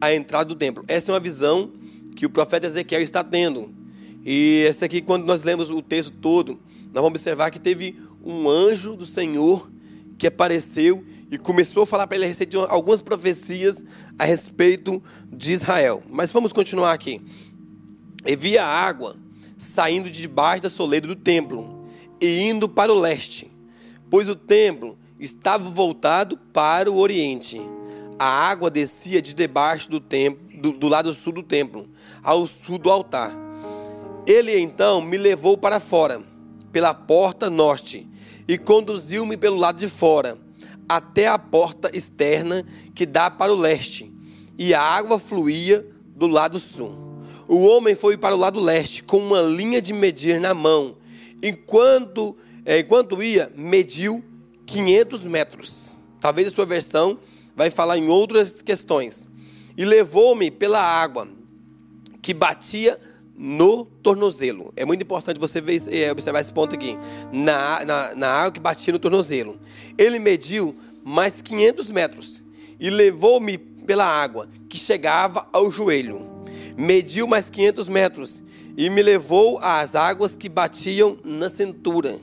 à 0.00 0.14
entrada 0.14 0.44
do 0.44 0.54
templo. 0.54 0.84
Essa 0.86 1.10
é 1.10 1.14
uma 1.14 1.20
visão 1.20 1.72
que 2.14 2.24
o 2.24 2.30
profeta 2.30 2.68
Ezequiel 2.68 3.02
está 3.02 3.24
tendo. 3.24 3.74
E 4.24 4.64
essa 4.68 4.84
aqui, 4.84 5.00
quando 5.00 5.24
nós 5.24 5.42
lemos 5.42 5.70
o 5.70 5.82
texto 5.82 6.12
todo, 6.20 6.60
nós 6.98 7.04
vamos 7.04 7.20
observar 7.20 7.52
que 7.52 7.60
teve 7.60 7.96
um 8.24 8.48
anjo 8.48 8.96
do 8.96 9.06
Senhor 9.06 9.70
que 10.18 10.26
apareceu 10.26 11.04
e 11.30 11.38
começou 11.38 11.84
a 11.84 11.86
falar 11.86 12.08
para 12.08 12.16
ele 12.16 12.24
a 12.24 12.28
respeito 12.28 12.50
de 12.50 12.56
algumas 12.56 13.00
profecias 13.00 13.84
a 14.18 14.24
respeito 14.24 15.00
de 15.32 15.52
Israel. 15.52 16.02
Mas 16.10 16.32
vamos 16.32 16.52
continuar 16.52 16.92
aqui. 16.92 17.22
E 18.26 18.34
via 18.34 18.64
água 18.64 19.14
saindo 19.56 20.10
de 20.10 20.20
debaixo 20.20 20.64
da 20.64 20.70
soleira 20.70 21.06
do 21.06 21.14
templo 21.14 21.84
e 22.20 22.48
indo 22.48 22.68
para 22.68 22.92
o 22.92 22.98
leste, 22.98 23.48
pois 24.10 24.28
o 24.28 24.34
templo 24.34 24.98
estava 25.20 25.70
voltado 25.70 26.36
para 26.52 26.90
o 26.90 26.98
oriente. 26.98 27.60
A 28.18 28.26
água 28.26 28.68
descia 28.68 29.22
de 29.22 29.34
debaixo 29.34 29.88
do 29.88 30.00
templo, 30.00 30.40
do, 30.60 30.72
do 30.72 30.88
lado 30.88 31.14
sul 31.14 31.32
do 31.32 31.44
templo, 31.44 31.88
ao 32.24 32.44
sul 32.48 32.76
do 32.76 32.90
altar. 32.90 33.30
Ele 34.26 34.58
então 34.58 35.00
me 35.00 35.16
levou 35.16 35.56
para 35.56 35.78
fora, 35.78 36.20
pela 36.72 36.94
porta 36.94 37.48
norte, 37.50 38.08
e 38.46 38.56
conduziu-me 38.56 39.36
pelo 39.36 39.56
lado 39.56 39.78
de 39.78 39.88
fora 39.88 40.38
até 40.88 41.28
a 41.28 41.38
porta 41.38 41.90
externa 41.94 42.64
que 42.94 43.04
dá 43.04 43.30
para 43.30 43.52
o 43.52 43.56
leste, 43.56 44.10
e 44.56 44.72
a 44.72 44.80
água 44.80 45.18
fluía 45.18 45.86
do 46.16 46.26
lado 46.26 46.58
sul. 46.58 47.08
O 47.46 47.66
homem 47.66 47.94
foi 47.94 48.16
para 48.16 48.34
o 48.34 48.38
lado 48.38 48.58
leste 48.60 49.02
com 49.02 49.18
uma 49.18 49.40
linha 49.40 49.80
de 49.80 49.92
medir 49.92 50.40
na 50.40 50.52
mão. 50.52 50.96
Enquanto, 51.42 52.36
é, 52.64 52.80
enquanto 52.80 53.22
ia, 53.22 53.50
mediu 53.56 54.22
500 54.66 55.24
metros. 55.24 55.96
Talvez 56.20 56.48
a 56.48 56.50
sua 56.50 56.66
versão 56.66 57.18
vai 57.56 57.70
falar 57.70 57.96
em 57.96 58.08
outras 58.08 58.60
questões. 58.60 59.28
E 59.76 59.84
levou-me 59.84 60.50
pela 60.50 60.80
água 60.80 61.28
que 62.20 62.34
batia 62.34 63.00
no 63.38 63.84
tornozelo. 63.84 64.72
É 64.74 64.84
muito 64.84 65.02
importante 65.02 65.38
você 65.38 65.60
ver, 65.60 65.80
é, 65.94 66.10
observar 66.10 66.40
esse 66.40 66.52
ponto 66.52 66.74
aqui. 66.74 66.98
Na, 67.32 67.84
na, 67.84 68.14
na 68.16 68.28
água 68.28 68.52
que 68.52 68.60
batia 68.60 68.92
no 68.92 68.98
tornozelo. 68.98 69.56
Ele 69.96 70.18
mediu 70.18 70.74
mais 71.04 71.40
500 71.40 71.90
metros 71.90 72.42
e 72.80 72.90
levou-me 72.90 73.56
pela 73.56 74.04
água 74.04 74.48
que 74.68 74.76
chegava 74.76 75.48
ao 75.52 75.70
joelho. 75.70 76.26
Mediu 76.76 77.28
mais 77.28 77.48
500 77.48 77.88
metros 77.88 78.42
e 78.76 78.90
me 78.90 79.02
levou 79.02 79.58
às 79.62 79.94
águas 79.94 80.36
que 80.36 80.48
batiam 80.48 81.16
na 81.24 81.48
cintura. 81.48 82.18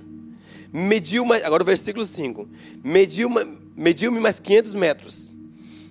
Mediu 0.71 1.25
mais, 1.25 1.43
agora 1.43 1.63
o 1.63 1.65
versículo 1.65 2.05
5. 2.05 2.47
Mediu-me 2.83 3.57
mediu 3.75 4.11
mais 4.11 4.39
500 4.39 4.75
metros. 4.75 5.31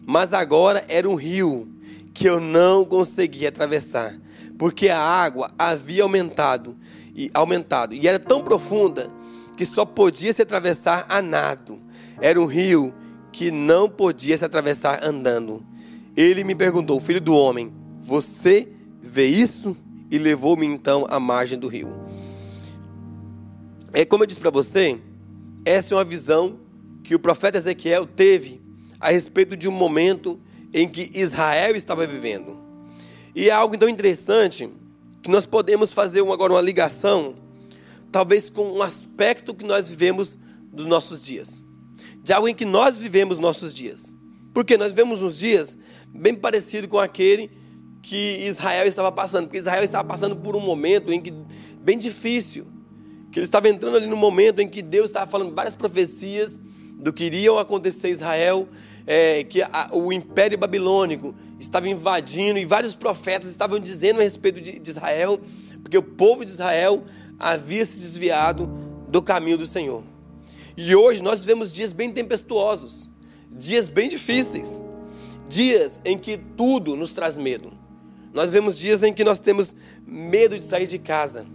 Mas 0.07 0.35
agora 0.35 0.85
era 0.89 1.09
um 1.09 1.15
rio 1.15 1.69
que 2.13 2.27
eu 2.27 2.39
não 2.39 2.85
conseguia 2.85 3.49
atravessar 3.49 4.15
porque 4.59 4.89
a 4.89 4.99
água 4.99 5.51
havia 5.59 6.03
aumentado 6.03 6.77
e 7.15 7.31
aumentado 7.35 7.95
e 7.95 8.07
era 8.07 8.19
tão 8.19 8.43
profunda 8.43 9.11
que 9.57 9.65
só 9.65 9.85
podia 9.85 10.33
se 10.33 10.43
atravessar 10.43 11.07
a 11.09 11.23
nado. 11.23 11.81
Era 12.21 12.41
um 12.41 12.47
rio 12.47 12.93
que 13.33 13.51
não 13.51 13.89
podia 13.89 14.37
se 14.37 14.45
atravessar 14.45 15.05
andando. 15.05 15.65
Ele 16.17 16.45
me 16.45 16.55
perguntou, 16.55 17.01
filho 17.01 17.21
do 17.21 17.35
homem, 17.35 17.73
você 18.01 18.69
vê 19.03 19.27
isso? 19.27 19.77
E 20.11 20.19
levou-me 20.19 20.67
então 20.67 21.07
à 21.09 21.19
margem 21.19 21.59
do 21.59 21.69
rio. 21.69 21.93
É 23.93 24.05
como 24.05 24.23
eu 24.23 24.27
disse 24.27 24.41
para 24.41 24.51
você, 24.51 24.99
essa 25.65 25.95
é 25.95 25.97
uma 25.97 26.05
visão 26.05 26.59
que 27.03 27.15
o 27.15 27.19
profeta 27.19 27.59
Ezequiel 27.59 28.07
teve 28.07 28.61
a 29.01 29.11
respeito 29.11 29.57
de 29.57 29.69
um 29.69 29.73
momento 29.73 30.41
em 30.73 30.89
que 30.89 31.11
Israel 31.15 31.77
estava 31.77 32.07
vivendo. 32.07 32.64
E 33.35 33.49
é 33.49 33.53
algo 33.53 33.75
então 33.75 33.89
interessante 33.89 34.71
que 35.23 35.31
nós 35.31 35.47
podemos 35.47 35.93
fazer 35.93 36.21
agora 36.21 36.53
uma 36.53 36.61
ligação, 36.61 37.35
talvez 38.13 38.49
com 38.49 38.73
um 38.73 38.83
aspecto 38.83 39.55
que 39.55 39.65
nós 39.65 39.89
vivemos 39.89 40.39
dos 40.73 40.87
nossos 40.87 41.25
dias, 41.25 41.63
de 42.23 42.33
algo 42.33 42.47
em 42.47 42.55
que 42.55 42.65
nós 42.65 42.97
vivemos 42.97 43.39
nossos 43.39 43.75
dias. 43.75 44.13
Porque 44.53 44.77
nós 44.77 44.93
vivemos 44.93 45.21
uns 45.23 45.37
dias 45.37 45.77
bem 46.09 46.35
parecido 46.35 46.87
com 46.87 46.99
aquele 46.99 47.51
que 48.03 48.45
Israel 48.45 48.87
estava 48.87 49.11
passando, 49.11 49.47
porque 49.47 49.59
Israel 49.59 49.83
estava 49.83 50.07
passando 50.07 50.37
por 50.37 50.55
um 50.55 50.61
momento 50.61 51.13
em 51.13 51.21
que 51.21 51.33
bem 51.81 51.99
difícil, 51.99 52.67
que 53.33 53.41
ele 53.41 53.47
estava 53.47 53.69
entrando 53.69 53.97
ali 53.97 54.07
no 54.07 54.17
momento 54.17 54.61
em 54.61 54.69
que 54.69 54.81
Deus 54.81 55.07
estava 55.07 55.29
falando 55.29 55.53
várias 55.55 55.75
profecias 55.75 56.61
do 56.93 57.13
que 57.13 57.25
iriam 57.25 57.59
acontecer 57.59 58.09
em 58.09 58.13
Israel, 58.13 58.69
é, 59.07 59.43
que 59.43 59.61
a, 59.61 59.91
o 59.93 60.13
Império 60.13 60.57
Babilônico 60.57 61.35
estava 61.65 61.89
invadindo 61.89 62.59
e 62.59 62.65
vários 62.65 62.95
profetas 62.95 63.51
estavam 63.51 63.79
dizendo 63.79 64.21
a 64.21 64.23
respeito 64.23 64.61
de, 64.61 64.81
Israel, 64.89 65.41
porque 65.83 65.99
o 65.99 66.03
povo 66.03 66.45
de 66.45 66.51
Israel 66.51 67.03
havia 67.39 67.85
se 67.85 68.01
desviado 68.01 68.67
do 69.09 69.23
caminho 69.23 69.59
do 69.59 69.67
Senhor. 69.67 70.05
E 70.77 70.95
hoje 70.95 71.23
nós 71.23 71.41
vivemos 71.41 71.73
dias 71.73 71.93
bem 71.93 72.11
tempestuosos, 72.11 73.11
dias 73.51 73.89
bem 73.89 74.09
difíceis, 74.09 74.81
dias 75.49 76.01
em 76.05 76.19
que 76.19 76.37
tudo 76.37 76.97
nos 76.97 77.13
traz 77.13 77.39
medo. 77.39 77.73
Nós 78.33 78.47
vivemos 78.47 78.79
dias 78.79 79.03
em 79.03 79.13
que 79.13 79.23
nós 79.23 79.39
temos 79.39 79.75
medo 80.07 80.59
de 80.59 80.65
sair 80.65 80.87
de 80.87 80.99
casa, 80.99 81.47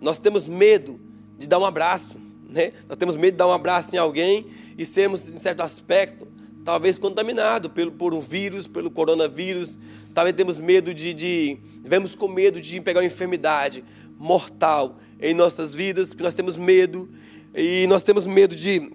nós 0.00 0.18
temos 0.18 0.46
medo 0.46 1.00
de 1.38 1.48
dar 1.48 1.58
um 1.58 1.64
abraço, 1.64 2.18
né? 2.48 2.70
nós 2.88 2.96
temos 2.96 3.16
medo 3.16 3.32
de 3.32 3.38
dar 3.38 3.48
um 3.48 3.52
abraço 3.52 3.94
em 3.94 3.98
alguém 3.98 4.46
e 4.78 4.84
sermos, 4.84 5.32
em 5.32 5.38
certo 5.38 5.62
aspecto, 5.62 6.23
talvez 6.64 6.98
contaminado 6.98 7.68
pelo, 7.68 7.92
por 7.92 8.14
um 8.14 8.20
vírus, 8.20 8.66
pelo 8.66 8.90
coronavírus. 8.90 9.78
Talvez 10.14 10.34
temos 10.34 10.58
medo 10.58 10.94
de, 10.94 11.12
de 11.12 11.58
vemos 11.82 12.14
com 12.14 12.26
medo 12.26 12.60
de 12.60 12.80
pegar 12.80 13.00
uma 13.00 13.06
enfermidade 13.06 13.84
mortal 14.18 14.98
em 15.20 15.34
nossas 15.34 15.74
vidas, 15.74 16.08
porque 16.08 16.22
nós 16.22 16.34
temos 16.34 16.56
medo 16.56 17.08
e 17.54 17.86
nós 17.86 18.02
temos 18.02 18.26
medo 18.26 18.56
de, 18.56 18.90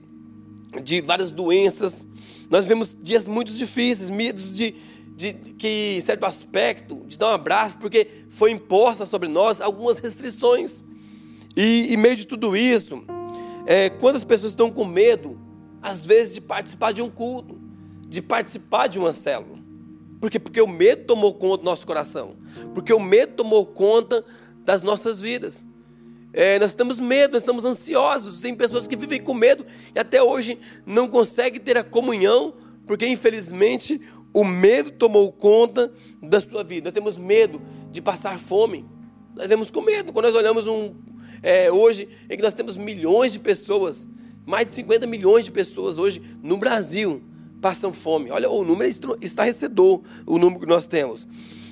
de 0.83 1.01
várias 1.01 1.31
doenças. 1.31 2.07
Nós 2.49 2.65
vemos 2.65 2.97
dias 2.99 3.27
muito 3.27 3.53
difíceis, 3.53 4.09
medos 4.09 4.57
de, 4.57 4.73
de 5.15 5.33
que, 5.33 6.01
certo 6.01 6.25
aspecto, 6.25 7.05
de 7.07 7.19
dar 7.19 7.27
um 7.27 7.33
abraço, 7.33 7.77
porque 7.77 8.07
foi 8.29 8.51
imposta 8.51 9.05
sobre 9.05 9.29
nós 9.29 9.61
algumas 9.61 9.99
restrições. 9.99 10.83
E 11.55 11.93
em 11.93 11.97
meio 11.97 12.15
de 12.15 12.25
tudo 12.25 12.57
isso, 12.57 13.03
é, 13.67 13.89
quantas 13.89 14.23
pessoas 14.23 14.53
estão 14.53 14.71
com 14.71 14.85
medo 14.85 15.37
às 15.81 16.05
vezes, 16.05 16.35
de 16.35 16.41
participar 16.41 16.91
de 16.91 17.01
um 17.01 17.09
culto, 17.09 17.58
de 18.09 18.23
participar 18.23 18.87
de 18.87 18.97
uma 18.97 19.13
célula. 19.13 19.59
Por 20.19 20.31
quê? 20.31 20.39
Porque 20.39 20.59
o 20.59 20.67
medo 20.67 21.05
tomou 21.05 21.33
conta 21.33 21.57
do 21.57 21.63
nosso 21.63 21.85
coração. 21.85 22.35
Porque 22.73 22.91
o 22.91 22.99
medo 22.99 23.35
tomou 23.35 23.65
conta 23.65 24.25
das 24.65 24.81
nossas 24.81 25.21
vidas. 25.21 25.65
É, 26.33 26.59
nós 26.59 26.73
temos 26.73 26.99
medo, 26.99 27.33
nós 27.33 27.43
estamos 27.43 27.63
ansiosos. 27.63 28.41
Tem 28.41 28.53
pessoas 28.55 28.87
que 28.87 28.95
vivem 28.95 29.21
com 29.21 29.33
medo 29.33 29.63
e 29.95 29.99
até 29.99 30.21
hoje 30.21 30.57
não 30.85 31.07
conseguem 31.07 31.61
ter 31.61 31.77
a 31.77 31.83
comunhão, 31.83 32.53
porque 32.85 33.07
infelizmente 33.07 34.01
o 34.33 34.43
medo 34.43 34.91
tomou 34.91 35.31
conta 35.31 35.93
da 36.21 36.41
sua 36.41 36.63
vida. 36.63 36.89
Nós 36.89 36.93
temos 36.93 37.17
medo 37.17 37.61
de 37.91 38.01
passar 38.01 38.39
fome. 38.39 38.85
Nós 39.35 39.47
vemos 39.47 39.69
com 39.69 39.81
medo. 39.81 40.11
Quando 40.11 40.25
nós 40.25 40.35
olhamos 40.35 40.67
um, 40.67 40.95
é, 41.43 41.71
hoje, 41.71 42.09
em 42.27 42.35
que 42.35 42.41
nós 42.41 42.55
temos 42.55 42.75
milhões 42.75 43.31
de 43.31 43.39
pessoas, 43.39 44.07
mais 44.45 44.65
de 44.65 44.71
50 44.73 45.05
milhões 45.05 45.45
de 45.45 45.51
pessoas 45.51 45.99
hoje 45.99 46.21
no 46.41 46.57
Brasil 46.57 47.28
passam 47.61 47.91
fome. 47.93 48.31
Olha, 48.31 48.49
o 48.49 48.63
número 48.63 48.89
é 48.89 49.25
estarrecedor, 49.25 50.01
o 50.25 50.37
número 50.37 50.61
que 50.61 50.65
nós 50.65 50.87
temos. 50.87 51.27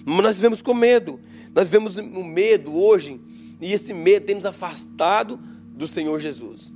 Mas 0.06 0.24
nós 0.24 0.36
vivemos 0.36 0.62
com 0.62 0.74
medo. 0.74 1.20
Nós 1.54 1.66
vivemos 1.66 1.98
o 1.98 2.24
medo 2.24 2.76
hoje, 2.76 3.20
e 3.60 3.74
esse 3.74 3.94
medo 3.94 4.26
tem 4.26 4.36
nos 4.36 4.46
afastado 4.46 5.40
do 5.72 5.88
Senhor 5.88 6.20
Jesus. 6.20 6.72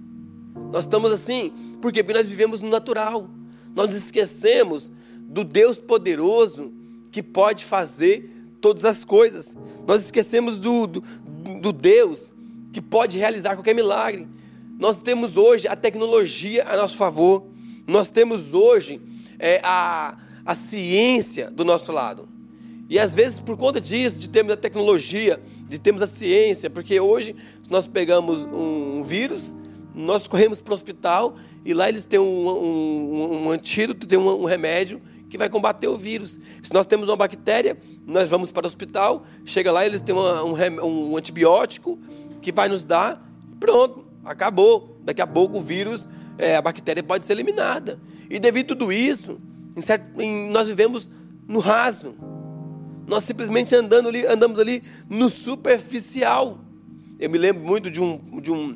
Nós 0.71 0.85
estamos 0.85 1.11
assim, 1.11 1.51
por 1.81 1.91
quê? 1.91 2.03
Porque 2.03 2.17
nós 2.17 2.27
vivemos 2.27 2.61
no 2.61 2.69
natural. 2.69 3.29
Nós 3.75 3.93
esquecemos 3.93 4.91
do 5.19 5.43
Deus 5.43 5.77
poderoso 5.77 6.73
que 7.11 7.21
pode 7.21 7.63
fazer 7.63 8.29
todas 8.59 8.85
as 8.85 9.05
coisas. 9.05 9.55
Nós 9.87 10.05
esquecemos 10.05 10.59
do, 10.59 10.87
do, 10.87 11.03
do 11.61 11.71
Deus 11.71 12.33
que 12.71 12.81
pode 12.81 13.17
realizar 13.17 13.55
qualquer 13.55 13.75
milagre. 13.75 14.27
Nós 14.79 15.01
temos 15.01 15.37
hoje 15.37 15.67
a 15.67 15.75
tecnologia 15.75 16.65
a 16.67 16.75
nosso 16.75 16.97
favor. 16.97 17.45
Nós 17.87 18.09
temos 18.09 18.53
hoje 18.53 19.01
é, 19.39 19.59
a, 19.63 20.17
a 20.45 20.55
ciência 20.55 21.49
do 21.49 21.65
nosso 21.65 21.91
lado. 21.91 22.27
E 22.89 22.99
às 22.99 23.15
vezes, 23.15 23.39
por 23.39 23.55
conta 23.55 23.79
disso, 23.79 24.19
de 24.19 24.29
termos 24.29 24.53
a 24.53 24.57
tecnologia, 24.57 25.39
de 25.67 25.79
termos 25.79 26.01
a 26.01 26.07
ciência, 26.07 26.69
porque 26.69 26.99
hoje, 26.99 27.35
se 27.63 27.71
nós 27.71 27.87
pegamos 27.87 28.43
um 28.45 29.01
vírus, 29.01 29.55
nós 29.95 30.27
corremos 30.27 30.59
para 30.59 30.71
o 30.71 30.75
hospital 30.75 31.35
e 31.63 31.73
lá 31.73 31.87
eles 31.87 32.05
têm 32.05 32.19
um, 32.19 32.49
um, 32.49 33.45
um 33.45 33.51
antídoto, 33.51 34.05
tem 34.05 34.19
um, 34.19 34.41
um 34.41 34.45
remédio 34.45 35.01
que 35.29 35.37
vai 35.37 35.49
combater 35.49 35.87
o 35.87 35.97
vírus. 35.97 36.37
Se 36.61 36.73
nós 36.73 36.85
temos 36.85 37.07
uma 37.07 37.15
bactéria, 37.15 37.77
nós 38.05 38.27
vamos 38.27 38.51
para 38.51 38.65
o 38.65 38.67
hospital, 38.67 39.23
chega 39.45 39.71
lá, 39.71 39.85
eles 39.85 40.01
têm 40.01 40.13
uma, 40.13 40.43
um, 40.43 41.11
um, 41.13 41.17
antibiótico 41.17 41.97
que 42.41 42.51
vai 42.51 42.67
nos 42.67 42.83
dar, 42.83 43.25
pronto, 43.57 44.05
acabou. 44.25 44.99
Daqui 45.03 45.21
a 45.21 45.27
pouco 45.27 45.57
o 45.57 45.61
vírus, 45.61 46.07
é, 46.41 46.55
a 46.55 46.61
bactéria 46.61 47.03
pode 47.03 47.23
ser 47.23 47.33
eliminada. 47.33 47.99
E 48.29 48.39
devido 48.39 48.73
a 48.73 48.75
tudo 48.75 48.91
isso, 48.91 49.39
em 49.75 49.81
certo, 49.81 50.19
em, 50.19 50.49
nós 50.49 50.67
vivemos 50.67 51.11
no 51.47 51.59
raso. 51.59 52.15
Nós 53.07 53.23
simplesmente 53.23 53.75
andando 53.75 54.09
ali, 54.09 54.25
andamos 54.25 54.57
ali 54.57 54.81
no 55.07 55.29
superficial. 55.29 56.59
Eu 57.19 57.29
me 57.29 57.37
lembro 57.37 57.63
muito 57.63 57.91
de 57.91 58.01
um, 58.01 58.41
de 58.41 58.51
um, 58.51 58.75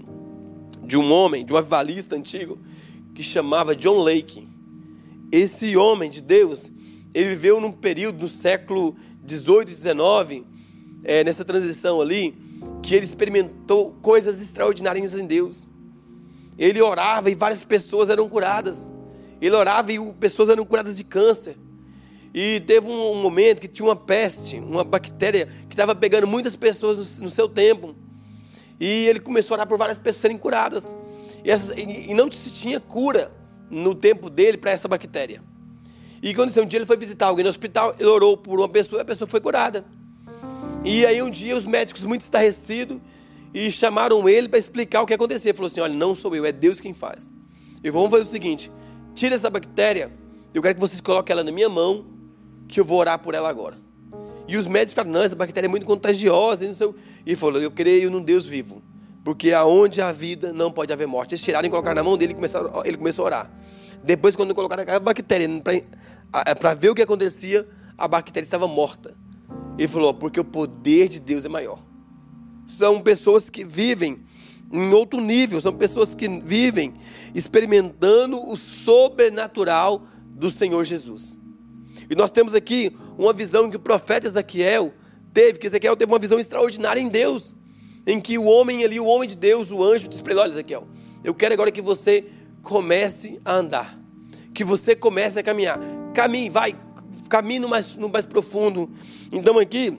de 0.83 0.95
um 0.95 1.11
homem, 1.11 1.43
de 1.43 1.51
um 1.51 1.57
avivalista 1.57 2.15
antigo, 2.15 2.59
que 3.15 3.23
chamava 3.23 3.75
John 3.75 3.97
Lake. 3.97 4.47
Esse 5.31 5.75
homem 5.75 6.09
de 6.09 6.21
Deus, 6.21 6.71
ele 7.13 7.29
viveu 7.29 7.59
num 7.59 7.71
período 7.71 8.21
no 8.21 8.29
século 8.29 8.95
18 9.23 9.69
e 9.69 9.71
19, 9.71 10.45
é, 11.03 11.23
nessa 11.23 11.43
transição 11.43 11.99
ali, 11.99 12.35
que 12.83 12.93
ele 12.93 13.05
experimentou 13.05 13.95
coisas 14.03 14.39
extraordinárias 14.39 15.15
em 15.15 15.25
Deus. 15.25 15.69
Ele 16.57 16.81
orava 16.81 17.29
e 17.29 17.35
várias 17.35 17.63
pessoas 17.63 18.09
eram 18.09 18.27
curadas. 18.29 18.91
Ele 19.41 19.55
orava 19.55 19.91
e 19.91 20.13
pessoas 20.13 20.49
eram 20.49 20.65
curadas 20.65 20.97
de 20.97 21.03
câncer. 21.03 21.57
E 22.33 22.59
teve 22.61 22.87
um 22.87 23.15
momento 23.21 23.61
que 23.61 23.67
tinha 23.67 23.87
uma 23.87 23.95
peste, 23.95 24.57
uma 24.57 24.83
bactéria 24.83 25.47
que 25.69 25.73
estava 25.73 25.95
pegando 25.95 26.27
muitas 26.27 26.55
pessoas 26.55 27.19
no 27.19 27.29
seu 27.29 27.47
tempo. 27.47 27.95
E 28.79 29.07
ele 29.07 29.19
começou 29.19 29.55
a 29.55 29.59
orar 29.59 29.67
por 29.67 29.77
várias 29.77 29.97
pessoas 29.97 30.21
serem 30.21 30.37
curadas. 30.37 30.95
E, 31.43 31.51
essas, 31.51 31.73
e 31.77 32.13
não 32.13 32.31
se 32.31 32.53
tinha 32.53 32.79
cura 32.79 33.31
no 33.69 33.95
tempo 33.95 34.29
dele 34.29 34.57
para 34.57 34.71
essa 34.71 34.87
bactéria. 34.87 35.41
E 36.21 36.33
quando 36.33 36.49
um 36.59 36.65
dia 36.65 36.79
ele 36.79 36.85
foi 36.85 36.97
visitar 36.97 37.27
alguém 37.27 37.43
no 37.43 37.49
hospital, 37.49 37.95
ele 37.99 38.09
orou 38.09 38.35
por 38.35 38.59
uma 38.59 38.69
pessoa 38.69 38.99
e 38.99 39.03
a 39.03 39.05
pessoa 39.05 39.29
foi 39.29 39.39
curada. 39.39 39.85
E 40.83 41.05
aí 41.05 41.21
um 41.21 41.29
dia 41.29 41.55
os 41.55 41.65
médicos 41.65 42.03
muito 42.03 42.21
estarrecidos 42.21 42.99
e 43.55 43.71
chamaram 43.71 44.27
ele 44.27 44.49
para 44.49 44.59
explicar 44.59 45.01
o 45.01 45.05
que 45.05 45.13
acontecia. 45.13 45.51
Ele 45.51 45.57
falou 45.57 45.67
assim: 45.67 45.79
"Olha, 45.79 45.93
não 45.93 46.13
sou 46.13 46.35
eu, 46.35 46.45
é 46.45 46.51
Deus 46.51 46.81
quem 46.81 46.93
faz. 46.93 47.31
E 47.81 47.89
vamos 47.89 48.11
fazer 48.11 48.23
o 48.23 48.27
seguinte: 48.27 48.69
tira 49.13 49.33
essa 49.33 49.49
bactéria, 49.49 50.11
eu 50.53 50.61
quero 50.61 50.75
que 50.75 50.81
vocês 50.81 50.99
coloquem 50.99 51.31
ela 51.31 51.43
na 51.43 51.51
minha 51.53 51.69
mão, 51.69 52.05
que 52.67 52.81
eu 52.81 52.83
vou 52.83 52.99
orar 52.99 53.17
por 53.17 53.33
ela 53.33 53.47
agora." 53.47 53.77
E 54.45 54.57
os 54.57 54.67
médicos 54.67 54.93
falaram: 54.93 55.13
"Não, 55.13 55.23
essa 55.23 55.37
bactéria 55.37 55.67
é 55.67 55.69
muito 55.69 55.85
contagiosa." 55.85 56.65
E, 56.65 56.69
ele 57.25 57.35
falou: 57.37 57.61
"Eu 57.61 57.71
creio 57.71 58.11
num 58.11 58.21
Deus 58.21 58.45
vivo." 58.45 58.83
Porque 59.23 59.53
aonde 59.53 60.01
há 60.01 60.11
vida 60.11 60.53
não 60.53 60.69
pode 60.69 60.93
haver 60.93 61.07
morte. 61.07 61.33
Eles 61.33 61.41
tiraram 61.41 61.65
e 61.65 61.69
colocaram 61.71 61.95
na 61.95 62.03
mão 62.03 62.15
dele 62.15 62.33
e 62.33 62.35
ele 62.85 62.97
começou 62.97 63.23
a 63.23 63.25
orar. 63.25 63.51
Depois, 64.03 64.35
quando 64.35 64.53
colocaram 64.53 64.83
aquela 64.83 64.99
bactéria 64.99 65.49
para 66.59 66.73
ver 66.75 66.89
o 66.89 66.95
que 66.95 67.01
acontecia, 67.01 67.67
a 67.97 68.07
bactéria 68.07 68.45
estava 68.45 68.67
morta. 68.67 69.15
Ele 69.79 69.87
falou: 69.87 70.13
porque 70.13 70.39
o 70.39 70.45
poder 70.45 71.07
de 71.07 71.19
Deus 71.19 71.43
é 71.43 71.49
maior. 71.49 71.84
São 72.67 73.01
pessoas 73.01 73.49
que 73.49 73.63
vivem 73.65 74.19
em 74.71 74.93
outro 74.93 75.21
nível, 75.21 75.61
são 75.61 75.73
pessoas 75.73 76.15
que 76.15 76.27
vivem 76.27 76.93
experimentando 77.33 78.37
o 78.49 78.57
sobrenatural 78.57 80.03
do 80.25 80.49
Senhor 80.49 80.83
Jesus. 80.83 81.39
E 82.09 82.15
nós 82.15 82.31
temos 82.31 82.53
aqui 82.53 82.95
uma 83.17 83.33
visão 83.33 83.69
que 83.69 83.77
o 83.77 83.79
profeta 83.79 84.27
Ezequiel 84.27 84.93
teve, 85.33 85.59
que 85.59 85.67
Ezequiel 85.67 85.95
teve 85.95 86.11
uma 86.11 86.19
visão 86.19 86.39
extraordinária 86.39 86.99
em 86.99 87.07
Deus 87.07 87.53
em 88.05 88.19
que 88.19 88.37
o 88.37 88.45
homem 88.45 88.83
ali, 88.83 88.99
o 88.99 89.05
homem 89.05 89.27
de 89.27 89.35
Deus, 89.35 89.71
o 89.71 89.83
anjo, 89.83 90.07
disse 90.07 90.21
para 90.21 90.33
ele: 90.33 90.41
Olha, 90.41 90.51
Ezequiel, 90.51 90.87
eu 91.23 91.33
quero 91.33 91.53
agora 91.53 91.71
que 91.71 91.81
você 91.81 92.25
comece 92.61 93.39
a 93.43 93.53
andar, 93.53 93.99
que 94.53 94.63
você 94.63 94.95
comece 94.95 95.39
a 95.39 95.43
caminhar. 95.43 95.79
Caminhe, 96.13 96.49
vai, 96.49 96.75
caminhe 97.29 97.59
no 97.59 97.67
mais, 97.67 97.95
no 97.95 98.09
mais 98.09 98.25
profundo. 98.25 98.89
Então, 99.31 99.57
aqui, 99.57 99.97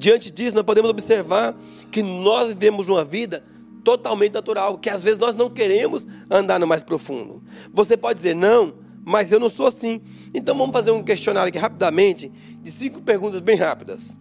diante 0.00 0.30
disso, 0.30 0.56
nós 0.56 0.64
podemos 0.64 0.90
observar 0.90 1.54
que 1.92 2.02
nós 2.02 2.48
vivemos 2.48 2.88
uma 2.88 3.04
vida 3.04 3.44
totalmente 3.84 4.32
natural, 4.32 4.78
que 4.78 4.88
às 4.88 5.04
vezes 5.04 5.18
nós 5.18 5.36
não 5.36 5.50
queremos 5.50 6.08
andar 6.30 6.58
no 6.58 6.66
mais 6.66 6.82
profundo. 6.82 7.42
Você 7.70 7.98
pode 7.98 8.16
dizer, 8.16 8.34
não, 8.34 8.72
mas 9.04 9.30
eu 9.30 9.38
não 9.38 9.50
sou 9.50 9.66
assim. 9.66 10.00
Então 10.32 10.56
vamos 10.56 10.72
fazer 10.72 10.90
um 10.90 11.02
questionário 11.02 11.50
aqui 11.50 11.58
rapidamente, 11.58 12.32
de 12.62 12.70
cinco 12.70 13.02
perguntas 13.02 13.42
bem 13.42 13.56
rápidas. 13.56 14.16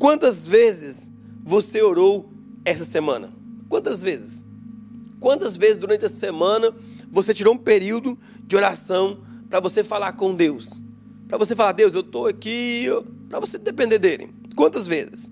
Quantas 0.00 0.48
vezes 0.48 1.12
você 1.44 1.80
orou 1.80 2.28
essa 2.64 2.84
semana? 2.84 3.32
Quantas 3.68 4.02
vezes? 4.02 4.44
Quantas 5.20 5.56
vezes 5.56 5.78
durante 5.78 6.06
a 6.06 6.08
semana 6.08 6.74
você 7.08 7.32
tirou 7.32 7.54
um 7.54 7.58
período 7.58 8.18
de 8.42 8.56
oração 8.56 9.20
para 9.48 9.60
você 9.60 9.84
falar 9.84 10.14
com 10.14 10.34
Deus? 10.34 10.80
Para 11.28 11.38
você 11.38 11.54
falar, 11.54 11.72
Deus, 11.72 11.94
eu 11.94 12.00
estou 12.00 12.26
aqui, 12.26 12.86
para 13.28 13.38
você 13.38 13.58
depender 13.58 13.98
dele. 13.98 14.43
Quantas 14.56 14.86
vezes? 14.86 15.30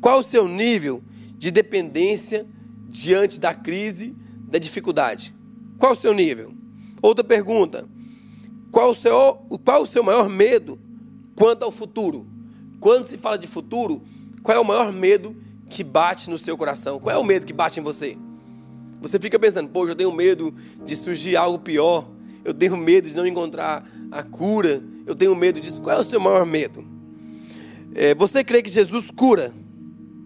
Qual 0.00 0.20
o 0.20 0.22
seu 0.22 0.46
nível 0.48 1.02
de 1.36 1.50
dependência 1.50 2.46
diante 2.88 3.40
da 3.40 3.54
crise, 3.54 4.14
da 4.48 4.58
dificuldade? 4.58 5.34
Qual 5.78 5.92
o 5.92 5.96
seu 5.96 6.14
nível? 6.14 6.54
Outra 7.00 7.24
pergunta: 7.24 7.88
qual 8.70 8.90
o 8.90 8.94
seu, 8.94 9.34
qual 9.64 9.82
o 9.82 9.86
seu 9.86 10.02
maior 10.02 10.28
medo 10.28 10.78
quanto 11.34 11.64
ao 11.64 11.72
futuro? 11.72 12.26
Quando 12.80 13.06
se 13.06 13.16
fala 13.16 13.38
de 13.38 13.46
futuro, 13.46 14.02
qual 14.42 14.56
é 14.56 14.60
o 14.60 14.64
maior 14.64 14.92
medo 14.92 15.36
que 15.68 15.84
bate 15.84 16.28
no 16.28 16.38
seu 16.38 16.56
coração? 16.56 16.98
Qual 16.98 17.14
é 17.14 17.18
o 17.18 17.24
medo 17.24 17.46
que 17.46 17.52
bate 17.52 17.80
em 17.80 17.82
você? 17.82 18.16
Você 19.00 19.18
fica 19.18 19.38
pensando, 19.38 19.68
poxa, 19.68 19.92
eu 19.92 19.96
tenho 19.96 20.12
medo 20.12 20.54
de 20.84 20.94
surgir 20.94 21.36
algo 21.36 21.58
pior. 21.58 22.08
Eu 22.44 22.54
tenho 22.54 22.76
medo 22.76 23.08
de 23.08 23.14
não 23.14 23.26
encontrar 23.26 23.88
a 24.10 24.22
cura. 24.22 24.82
Eu 25.06 25.14
tenho 25.14 25.34
medo 25.34 25.60
disso. 25.60 25.80
Qual 25.80 25.96
é 25.96 26.00
o 26.00 26.04
seu 26.04 26.20
maior 26.20 26.46
medo? 26.46 26.91
É, 27.94 28.14
você 28.14 28.42
crê 28.42 28.62
que 28.62 28.70
Jesus 28.70 29.10
cura? 29.10 29.52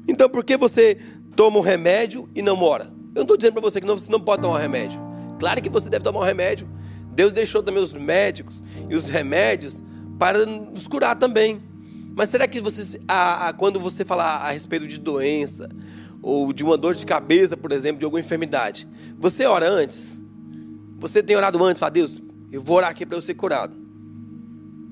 Então 0.08 0.28
por 0.28 0.44
que 0.44 0.56
você 0.56 0.96
toma 1.34 1.58
um 1.58 1.62
remédio 1.62 2.28
e 2.34 2.42
não 2.42 2.56
mora? 2.56 2.84
Eu 3.14 3.20
não 3.20 3.22
estou 3.22 3.36
dizendo 3.36 3.54
para 3.54 3.62
você 3.62 3.80
que 3.80 3.86
não, 3.86 3.98
você 3.98 4.10
não 4.10 4.20
pode 4.20 4.42
tomar 4.42 4.54
um 4.54 4.60
remédio. 4.60 5.00
Claro 5.38 5.60
que 5.62 5.68
você 5.68 5.88
deve 5.88 6.04
tomar 6.04 6.20
um 6.20 6.24
remédio. 6.24 6.68
Deus 7.12 7.32
deixou 7.32 7.62
também 7.62 7.82
os 7.82 7.94
médicos 7.94 8.62
e 8.88 8.94
os 8.94 9.08
remédios 9.08 9.82
para 10.18 10.44
nos 10.44 10.86
curar 10.86 11.16
também. 11.16 11.60
Mas 12.14 12.28
será 12.28 12.46
que 12.46 12.60
você, 12.60 13.00
a, 13.08 13.48
a, 13.48 13.52
quando 13.52 13.80
você 13.80 14.04
falar 14.04 14.36
a 14.36 14.50
respeito 14.50 14.86
de 14.86 14.98
doença, 14.98 15.68
ou 16.22 16.52
de 16.52 16.64
uma 16.64 16.76
dor 16.76 16.94
de 16.94 17.06
cabeça, 17.06 17.56
por 17.56 17.72
exemplo, 17.72 17.98
de 17.98 18.04
alguma 18.04 18.20
enfermidade, 18.20 18.88
você 19.18 19.46
ora 19.46 19.68
antes? 19.68 20.22
Você 20.98 21.22
tem 21.22 21.36
orado 21.36 21.62
antes? 21.64 21.78
Fala, 21.78 21.90
Deus, 21.90 22.20
eu 22.50 22.60
vou 22.60 22.78
orar 22.78 22.90
aqui 22.90 23.04
para 23.04 23.16
eu 23.16 23.22
ser 23.22 23.34
curado. 23.34 23.76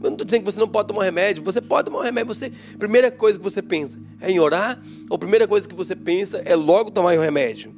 Eu 0.04 0.10
não 0.10 0.16
estou 0.16 0.24
dizendo 0.24 0.40
que 0.40 0.52
você 0.52 0.60
não 0.60 0.68
pode 0.68 0.88
tomar 0.88 1.04
remédio. 1.04 1.42
Você 1.44 1.60
pode 1.60 1.86
tomar 1.86 2.00
um 2.00 2.02
remédio. 2.02 2.34
Você, 2.34 2.52
primeira 2.78 3.10
coisa 3.10 3.38
que 3.38 3.44
você 3.44 3.62
pensa 3.62 4.00
é 4.20 4.30
em 4.30 4.38
orar, 4.38 4.80
ou 5.08 5.16
a 5.16 5.18
primeira 5.18 5.48
coisa 5.48 5.68
que 5.68 5.74
você 5.74 5.96
pensa 5.96 6.42
é 6.44 6.54
logo 6.54 6.90
tomar 6.90 7.16
um 7.16 7.20
remédio. 7.20 7.74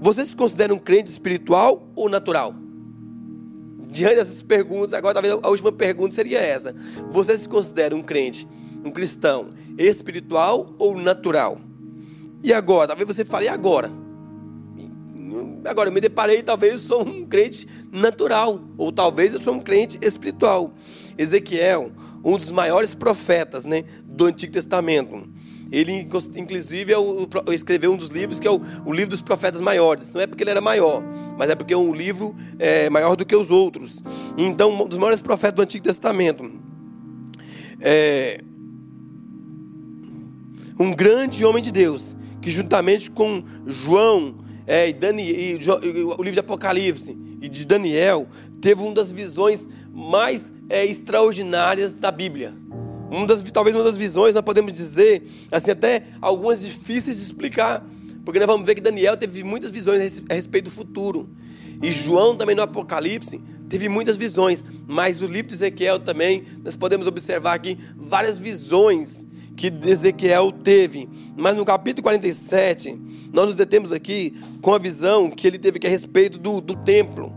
Você 0.00 0.24
se 0.24 0.36
considera 0.36 0.72
um 0.72 0.78
crente 0.78 1.10
espiritual 1.10 1.90
ou 1.94 2.08
natural? 2.08 2.54
Diante 3.88 4.16
dessas 4.16 4.42
perguntas, 4.42 4.92
agora 4.92 5.14
talvez 5.14 5.38
a 5.42 5.48
última 5.48 5.72
pergunta 5.72 6.14
seria 6.14 6.38
essa. 6.38 6.74
Você 7.10 7.36
se 7.38 7.48
considera 7.48 7.94
um 7.94 8.02
crente 8.02 8.46
um 8.86 8.90
cristão 8.90 9.48
espiritual 9.76 10.74
ou 10.78 10.96
natural? 10.96 11.58
E 12.42 12.52
agora? 12.52 12.88
Talvez 12.88 13.08
você 13.08 13.24
fale, 13.24 13.48
agora? 13.48 13.90
Agora, 15.64 15.88
eu 15.88 15.92
me 15.92 16.00
deparei, 16.00 16.42
talvez 16.42 16.74
eu 16.74 16.78
sou 16.78 17.06
um 17.06 17.26
crente 17.26 17.66
natural, 17.92 18.60
ou 18.78 18.92
talvez 18.92 19.34
eu 19.34 19.40
sou 19.40 19.54
um 19.54 19.60
crente 19.60 19.98
espiritual. 20.00 20.72
Ezequiel, 21.18 21.92
um 22.24 22.36
dos 22.36 22.50
maiores 22.52 22.94
profetas 22.94 23.64
né, 23.64 23.84
do 24.04 24.26
Antigo 24.26 24.52
Testamento. 24.52 25.28
Ele, 25.70 26.08
inclusive, 26.36 26.92
é 26.92 26.98
o, 26.98 27.28
escreveu 27.52 27.92
um 27.92 27.96
dos 27.96 28.08
livros 28.08 28.38
que 28.38 28.46
é 28.46 28.50
o, 28.50 28.60
o, 28.84 28.92
livro 28.92 29.10
dos 29.10 29.22
profetas 29.22 29.60
maiores. 29.60 30.12
Não 30.12 30.20
é 30.20 30.26
porque 30.26 30.44
ele 30.44 30.50
era 30.50 30.60
maior, 30.60 31.02
mas 31.36 31.50
é 31.50 31.56
porque 31.56 31.74
é 31.74 31.76
um 31.76 31.92
livro 31.92 32.34
é, 32.58 32.88
maior 32.88 33.16
do 33.16 33.26
que 33.26 33.34
os 33.34 33.50
outros. 33.50 34.02
Então, 34.36 34.84
um 34.84 34.86
dos 34.86 34.98
maiores 34.98 35.20
profetas 35.20 35.56
do 35.56 35.62
Antigo 35.62 35.84
Testamento. 35.84 36.50
É, 37.80 38.40
um 40.78 40.94
grande 40.94 41.44
homem 41.44 41.62
de 41.62 41.72
Deus, 41.72 42.16
que 42.40 42.50
juntamente 42.50 43.10
com 43.10 43.42
João 43.66 44.36
é, 44.66 44.88
e, 44.88 44.92
Daniel, 44.92 45.34
e, 45.36 45.52
e, 45.52 46.04
o 46.04 46.16
livro 46.18 46.32
de 46.32 46.40
Apocalipse 46.40 47.16
e 47.40 47.48
de 47.48 47.66
Daniel, 47.66 48.28
teve 48.60 48.82
uma 48.82 48.94
das 48.94 49.10
visões 49.10 49.68
mais 49.92 50.52
é, 50.68 50.84
extraordinárias 50.84 51.96
da 51.96 52.10
Bíblia. 52.10 52.52
Uma 53.10 53.26
das, 53.26 53.42
talvez 53.52 53.74
uma 53.74 53.84
das 53.84 53.96
visões, 53.96 54.34
nós 54.34 54.42
podemos 54.42 54.72
dizer, 54.72 55.22
assim, 55.50 55.70
até 55.70 56.04
algumas 56.20 56.62
difíceis 56.62 57.16
de 57.16 57.22
explicar. 57.22 57.84
Porque 58.24 58.40
nós 58.40 58.48
vamos 58.48 58.66
ver 58.66 58.74
que 58.74 58.80
Daniel 58.80 59.16
teve 59.16 59.44
muitas 59.44 59.70
visões 59.70 60.22
a 60.28 60.34
respeito 60.34 60.64
do 60.64 60.70
futuro. 60.70 61.30
E 61.80 61.92
João 61.92 62.34
também 62.34 62.56
no 62.56 62.62
Apocalipse 62.62 63.40
teve 63.68 63.88
muitas 63.88 64.16
visões. 64.16 64.64
Mas 64.86 65.22
o 65.22 65.26
livro 65.26 65.46
de 65.46 65.54
Ezequiel 65.54 66.00
também, 66.00 66.42
nós 66.64 66.74
podemos 66.74 67.06
observar 67.06 67.54
aqui 67.54 67.78
várias 67.96 68.36
visões 68.36 69.24
que 69.56 69.72
Ezequiel 69.84 70.50
teve. 70.50 71.08
Mas 71.36 71.56
no 71.56 71.64
capítulo 71.64 72.02
47, 72.02 72.98
nós 73.32 73.46
nos 73.46 73.54
detemos 73.54 73.92
aqui 73.92 74.34
com 74.60 74.74
a 74.74 74.78
visão 74.78 75.30
que 75.30 75.46
ele 75.46 75.58
teve 75.58 75.78
que 75.78 75.86
a 75.86 75.90
respeito 75.90 76.38
do, 76.38 76.60
do 76.60 76.74
templo. 76.74 77.32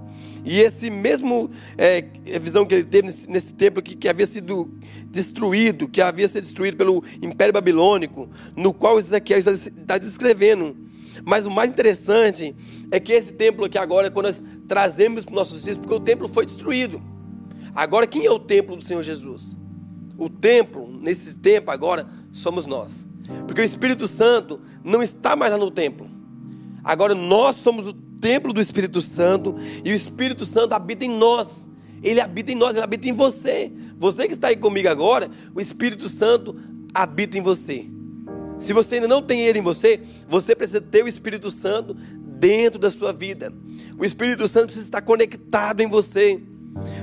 E 0.49 0.61
esse 0.61 0.89
mesmo 0.89 1.47
é, 1.77 2.01
visão 2.39 2.65
que 2.65 2.73
ele 2.73 2.83
teve 2.83 3.05
nesse, 3.05 3.29
nesse 3.29 3.53
templo 3.53 3.83
que, 3.83 3.95
que 3.95 4.09
havia 4.09 4.25
sido 4.25 4.73
destruído, 5.05 5.87
que 5.87 6.01
havia 6.01 6.27
sido 6.27 6.41
destruído 6.41 6.75
pelo 6.75 7.03
Império 7.21 7.53
Babilônico, 7.53 8.27
no 8.55 8.73
qual 8.73 8.97
Ezequiel 8.97 9.37
está 9.37 9.99
descrevendo. 9.99 10.75
Mas 11.23 11.45
o 11.45 11.51
mais 11.51 11.69
interessante 11.69 12.55
é 12.89 12.99
que 12.99 13.13
esse 13.13 13.33
templo 13.33 13.65
aqui 13.65 13.77
agora, 13.77 14.09
quando 14.09 14.25
nós 14.25 14.43
trazemos 14.67 15.23
para 15.23 15.33
os 15.33 15.37
nossos 15.37 15.63
dias, 15.65 15.77
porque 15.77 15.93
o 15.93 15.99
templo 15.99 16.27
foi 16.27 16.47
destruído. 16.47 16.99
Agora, 17.75 18.07
quem 18.07 18.25
é 18.25 18.31
o 18.31 18.39
templo 18.39 18.75
do 18.75 18.83
Senhor 18.83 19.03
Jesus? 19.03 19.55
O 20.17 20.31
templo, 20.31 20.89
nesse 20.99 21.37
tempo 21.37 21.69
agora, 21.69 22.09
somos 22.31 22.65
nós. 22.65 23.07
Porque 23.45 23.61
o 23.61 23.63
Espírito 23.63 24.07
Santo 24.07 24.59
não 24.83 25.03
está 25.03 25.35
mais 25.35 25.51
lá 25.51 25.59
no 25.59 25.69
templo. 25.69 26.08
Agora 26.89 27.13
nós 27.13 27.57
somos 27.57 27.85
o 27.85 27.93
templo 27.93 28.51
do 28.51 28.59
Espírito 28.59 28.99
Santo 28.99 29.53
e 29.85 29.91
o 29.91 29.93
Espírito 29.93 30.43
Santo 30.43 30.73
habita 30.73 31.05
em 31.05 31.09
nós. 31.09 31.69
Ele 32.01 32.19
habita 32.19 32.51
em 32.51 32.55
nós, 32.55 32.75
ele 32.75 32.83
habita 32.83 33.07
em 33.07 33.13
você. 33.13 33.71
Você 33.99 34.25
que 34.25 34.33
está 34.33 34.47
aí 34.47 34.55
comigo 34.55 34.89
agora, 34.89 35.29
o 35.53 35.61
Espírito 35.61 36.09
Santo 36.09 36.55
habita 36.91 37.37
em 37.37 37.43
você. 37.43 37.85
Se 38.57 38.73
você 38.73 38.95
ainda 38.95 39.07
não 39.07 39.21
tem 39.21 39.41
ele 39.41 39.59
em 39.59 39.61
você, 39.61 39.99
você 40.27 40.55
precisa 40.55 40.81
ter 40.81 41.03
o 41.03 41.07
Espírito 41.07 41.51
Santo 41.51 41.93
dentro 41.93 42.79
da 42.79 42.89
sua 42.89 43.13
vida. 43.13 43.53
O 43.99 44.03
Espírito 44.03 44.47
Santo 44.47 44.65
precisa 44.65 44.87
estar 44.87 45.03
conectado 45.03 45.81
em 45.81 45.87
você. 45.87 46.41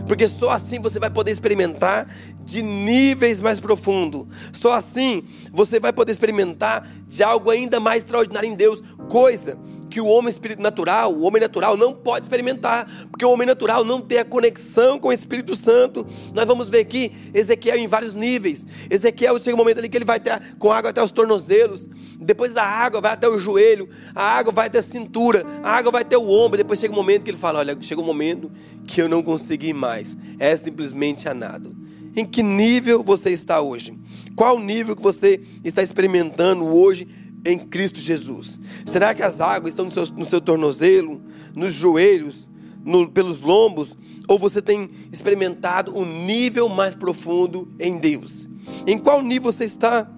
Porque 0.09 0.27
só 0.27 0.51
assim 0.51 0.81
você 0.81 0.99
vai 0.99 1.11
poder 1.11 1.31
experimentar 1.31 2.13
de 2.47 2.63
níveis 2.63 3.41
mais 3.41 3.61
profundos. 3.61 4.27
Só 4.53 4.73
assim 4.73 5.25
você 5.53 5.79
vai 5.79 5.93
poder 5.93 6.13
experimentar 6.13 6.89
de 7.07 7.23
algo 7.23 7.51
ainda 7.51 7.79
mais 7.81 8.05
extraordinário 8.05 8.49
em 8.49 8.55
Deus, 8.55 8.83
coisa 9.09 9.59
que 9.89 10.01
o 10.01 10.07
homem 10.07 10.31
espírito 10.31 10.61
natural, 10.61 11.13
o 11.13 11.23
homem 11.23 11.41
natural 11.41 11.77
não 11.77 11.93
pode 11.93 12.27
experimentar, 12.27 12.87
porque 13.11 13.25
o 13.25 13.31
homem 13.31 13.47
natural 13.47 13.85
não 13.85 14.01
tem 14.01 14.19
a 14.19 14.25
conexão 14.25 14.99
com 14.99 15.09
o 15.09 15.13
Espírito 15.13 15.55
Santo. 15.55 16.05
Nós 16.35 16.45
vamos 16.45 16.69
ver 16.69 16.81
aqui 16.81 17.13
Ezequiel 17.33 17.79
em 17.79 17.87
vários 17.87 18.15
níveis. 18.15 18.67
Ezequiel 18.91 19.39
chega 19.39 19.55
um 19.55 19.59
momento 19.59 19.79
ali 19.79 19.89
que 19.89 19.97
ele 19.97 20.05
vai 20.05 20.21
ter 20.21 20.57
com 20.59 20.73
água 20.73 20.91
até 20.91 21.03
os 21.03 21.13
tornozelos, 21.13 21.89
depois 22.21 22.57
a 22.57 22.65
água 22.65 23.01
vai 23.01 23.13
até 23.13 23.29
o 23.29 23.39
joelho, 23.39 23.89
a 24.15 24.23
água 24.23 24.53
vai 24.53 24.67
até 24.67 24.79
a 24.79 24.83
cintura, 24.83 25.45
a 25.63 25.71
água 25.71 25.91
vai 25.91 26.03
até 26.03 26.19
o 26.19 26.29
ombro, 26.29 26.59
depois 26.59 26.79
chega 26.79 26.93
um 26.93 26.97
momento 26.97 27.23
que 27.25 27.31
ele 27.31 27.39
fala: 27.39 27.61
"Olha, 27.61 27.77
chega 27.81 28.01
um 28.01 28.05
momento 28.05 28.51
que 28.87 29.01
eu 29.01 29.09
não 29.09 29.23
consegui 29.23 29.73
mais. 29.73 30.17
É 30.39 30.57
simplesmente 30.57 31.29
a 31.29 31.35
nado." 31.35 31.86
Em 32.17 32.25
que 32.25 32.43
nível 32.43 33.03
você 33.03 33.31
está 33.31 33.61
hoje? 33.61 33.95
Qual 34.35 34.59
nível 34.59 34.97
que 34.97 35.03
você 35.03 35.39
está 35.63 35.83
experimentando 35.83 36.65
hoje 36.65 37.07
em 37.45 37.59
Cristo 37.59 38.01
Jesus? 38.01 38.59
Será 38.87 39.15
que 39.15 39.23
as 39.23 39.39
águas 39.39 39.75
estão 39.75 39.85
no 39.85 39.91
seu, 39.91 40.07
no 40.07 40.25
seu 40.25 40.41
tornozelo, 40.41 41.21
nos 41.55 41.75
joelhos, 41.75 42.49
no, 42.83 43.07
pelos 43.11 43.43
lombos? 43.43 43.95
Ou 44.27 44.39
você 44.39 44.63
tem 44.63 44.89
experimentado 45.13 45.95
um 45.95 46.07
nível 46.25 46.71
mais 46.71 46.95
profundo 46.95 47.71
em 47.79 47.99
Deus? 47.99 48.49
Em 48.87 48.97
qual 48.97 49.21
nível 49.21 49.53
você 49.53 49.67
está? 49.67 50.11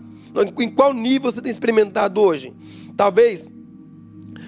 Em 0.57 0.71
qual 0.71 0.95
nível 0.95 1.33
você 1.33 1.43
tem 1.43 1.51
experimentado 1.51 2.21
hoje? 2.21 2.55
Talvez 2.97 3.49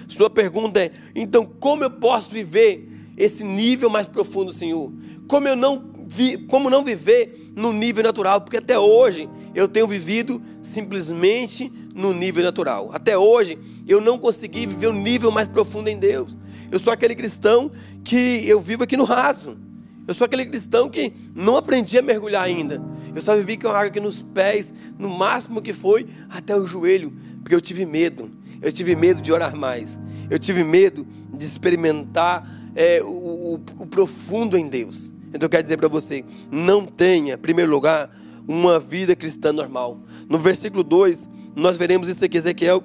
sua 0.07 0.29
pergunta 0.29 0.79
é: 0.79 0.91
então 1.13 1.45
como 1.45 1.83
eu 1.83 1.91
posso 1.91 2.31
viver 2.31 2.87
esse 3.17 3.43
nível 3.43 3.89
mais 3.89 4.07
profundo, 4.07 4.53
Senhor? 4.53 4.91
Como 5.27 5.47
eu 5.47 5.55
não 5.55 5.90
vi, 6.11 6.37
como 6.37 6.69
não 6.69 6.83
viver 6.83 7.51
no 7.55 7.71
nível 7.71 8.03
natural, 8.03 8.41
porque 8.41 8.57
até 8.57 8.77
hoje 8.77 9.29
eu 9.55 9.65
tenho 9.65 9.87
vivido 9.87 10.41
simplesmente 10.61 11.71
no 11.95 12.13
nível 12.13 12.43
natural. 12.43 12.89
Até 12.93 13.17
hoje 13.17 13.57
eu 13.87 14.01
não 14.01 14.17
consegui 14.17 14.67
viver 14.67 14.87
o 14.87 14.91
um 14.91 15.01
nível 15.01 15.31
mais 15.31 15.47
profundo 15.47 15.87
em 15.87 15.97
Deus. 15.97 16.35
Eu 16.69 16.79
sou 16.79 16.91
aquele 16.91 17.15
cristão 17.15 17.71
que 18.03 18.43
eu 18.45 18.59
vivo 18.59 18.83
aqui 18.83 18.97
no 18.97 19.05
raso. 19.05 19.57
Eu 20.05 20.13
sou 20.13 20.25
aquele 20.25 20.45
cristão 20.45 20.89
que 20.89 21.13
não 21.33 21.55
aprendi 21.55 21.97
a 21.97 22.01
mergulhar 22.01 22.43
ainda. 22.43 22.81
Eu 23.15 23.21
só 23.21 23.33
vivi 23.33 23.55
com 23.55 23.69
água 23.69 23.85
aqui 23.85 24.01
nos 24.01 24.21
pés, 24.21 24.73
no 24.99 25.09
máximo 25.09 25.61
que 25.61 25.71
foi 25.71 26.05
até 26.29 26.53
o 26.53 26.65
joelho, 26.65 27.13
porque 27.41 27.55
eu 27.55 27.61
tive 27.61 27.85
medo. 27.85 28.29
Eu 28.61 28.73
tive 28.73 28.97
medo 28.97 29.21
de 29.21 29.31
orar 29.31 29.55
mais. 29.55 29.97
Eu 30.29 30.37
tive 30.37 30.61
medo 30.61 31.07
de 31.33 31.45
experimentar 31.45 32.45
é, 32.75 33.01
o, 33.01 33.07
o, 33.07 33.53
o 33.79 33.85
profundo 33.85 34.57
em 34.57 34.67
Deus. 34.67 35.11
Então 35.33 35.45
eu 35.47 35.49
quero 35.49 35.63
dizer 35.63 35.77
para 35.77 35.87
você: 35.87 36.23
não 36.51 36.85
tenha, 36.85 37.35
em 37.35 37.37
primeiro 37.37 37.71
lugar, 37.71 38.09
uma 38.47 38.79
vida 38.79 39.15
cristã 39.15 39.51
normal. 39.51 39.99
No 40.29 40.37
versículo 40.37 40.83
2, 40.83 41.29
nós 41.55 41.77
veremos 41.77 42.09
isso 42.09 42.23
aqui, 42.23 42.37
Ezequiel, 42.37 42.83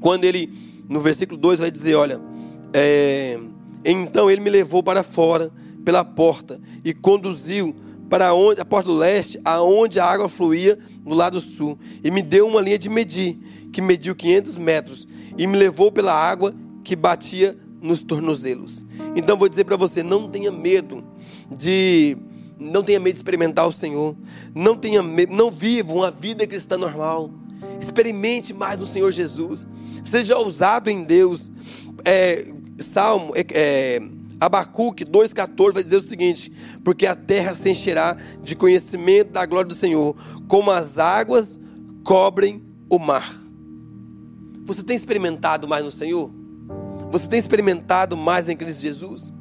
quando 0.00 0.24
ele, 0.24 0.52
no 0.88 1.00
versículo 1.00 1.38
2, 1.38 1.60
vai 1.60 1.70
dizer: 1.70 1.94
Olha, 1.94 2.20
é, 2.72 3.38
então 3.84 4.30
ele 4.30 4.40
me 4.40 4.50
levou 4.50 4.82
para 4.82 5.02
fora 5.02 5.50
pela 5.84 6.04
porta 6.04 6.60
e 6.84 6.92
conduziu 6.92 7.74
para 8.08 8.34
onde, 8.34 8.60
a 8.60 8.64
porta 8.64 8.88
do 8.88 8.96
leste, 8.96 9.40
aonde 9.44 9.98
a 9.98 10.04
água 10.04 10.28
fluía 10.28 10.78
do 11.04 11.14
lado 11.14 11.40
sul, 11.40 11.78
e 12.02 12.10
me 12.10 12.22
deu 12.22 12.46
uma 12.46 12.60
linha 12.60 12.78
de 12.78 12.88
medir, 12.88 13.38
que 13.72 13.80
mediu 13.80 14.14
500 14.14 14.56
metros, 14.56 15.08
e 15.36 15.46
me 15.46 15.56
levou 15.56 15.90
pela 15.90 16.12
água 16.12 16.54
que 16.84 16.94
batia 16.94 17.56
nos 17.80 18.02
tornozelos. 18.02 18.86
Então 19.14 19.36
vou 19.36 19.48
dizer 19.48 19.64
para 19.64 19.76
você, 19.76 20.02
não 20.02 20.28
tenha 20.28 20.52
medo 20.52 21.04
de 21.50 22.16
não 22.58 22.82
tenha 22.82 22.98
medo 22.98 23.12
de 23.12 23.18
experimentar 23.18 23.66
o 23.66 23.72
Senhor. 23.72 24.16
Não 24.54 24.76
tenha 24.76 25.02
medo, 25.02 25.34
não 25.34 25.50
viva 25.50 25.92
uma 25.92 26.10
vida 26.10 26.46
cristã 26.46 26.76
normal. 26.76 27.30
Experimente 27.80 28.54
mais 28.54 28.78
no 28.78 28.86
Senhor 28.86 29.10
Jesus. 29.12 29.66
Seja 30.04 30.36
ousado 30.38 30.88
em 30.88 31.04
Deus. 31.04 31.50
É, 32.04 32.46
Salmo, 32.78 33.32
é, 33.34 33.44
é, 33.52 34.02
Abacuque 34.40 35.04
2,14 35.04 35.72
vai 35.72 35.84
dizer 35.84 35.96
o 35.96 36.02
seguinte: 36.02 36.52
Porque 36.84 37.06
a 37.06 37.14
terra 37.14 37.54
se 37.54 37.70
encherá 37.70 38.16
de 38.42 38.56
conhecimento 38.56 39.32
da 39.32 39.44
glória 39.44 39.68
do 39.68 39.74
Senhor, 39.74 40.16
como 40.48 40.70
as 40.70 40.98
águas 40.98 41.60
cobrem 42.04 42.62
o 42.88 42.98
mar. 42.98 43.30
Você 44.64 44.82
tem 44.82 44.96
experimentado 44.96 45.68
mais 45.68 45.84
no 45.84 45.90
Senhor? 45.90 46.30
Você 47.10 47.28
tem 47.28 47.38
experimentado 47.38 48.16
mais 48.16 48.48
em 48.48 48.56
Cristo 48.56 48.80
Jesus? 48.80 49.32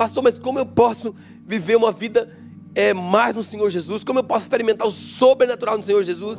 Pastor, 0.00 0.24
mas 0.24 0.38
como 0.38 0.58
eu 0.58 0.64
posso 0.64 1.14
viver 1.46 1.76
uma 1.76 1.92
vida 1.92 2.26
é, 2.74 2.94
mais 2.94 3.34
no 3.34 3.42
Senhor 3.42 3.68
Jesus? 3.68 4.02
Como 4.02 4.18
eu 4.18 4.24
posso 4.24 4.46
experimentar 4.46 4.88
o 4.88 4.90
sobrenatural 4.90 5.76
no 5.76 5.84
Senhor 5.84 6.02
Jesus? 6.02 6.38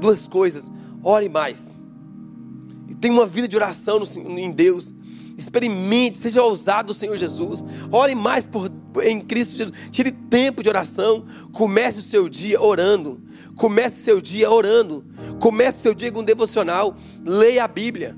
Duas 0.00 0.28
coisas. 0.28 0.70
Ore 1.02 1.28
mais. 1.28 1.76
E 2.88 2.94
tenha 2.94 3.12
uma 3.12 3.26
vida 3.26 3.48
de 3.48 3.56
oração 3.56 3.98
no, 3.98 4.38
em 4.38 4.52
Deus. 4.52 4.94
Experimente, 5.36 6.16
seja 6.16 6.44
ousado 6.44 6.94
Senhor 6.94 7.16
Jesus. 7.16 7.64
Ore 7.90 8.14
mais 8.14 8.46
por, 8.46 8.70
em 9.02 9.20
Cristo 9.20 9.56
Jesus. 9.56 9.76
Tire 9.90 10.12
tempo 10.12 10.62
de 10.62 10.68
oração. 10.68 11.24
Comece 11.50 11.98
o 11.98 12.04
seu 12.04 12.28
dia 12.28 12.62
orando. 12.62 13.20
Comece 13.56 14.00
o 14.00 14.04
seu 14.04 14.20
dia 14.20 14.48
orando. 14.48 15.04
Comece 15.40 15.78
o 15.78 15.82
seu 15.82 15.94
dia 15.94 16.12
com 16.12 16.20
um 16.20 16.24
devocional. 16.24 16.94
Leia 17.26 17.64
a 17.64 17.68
Bíblia. 17.68 18.16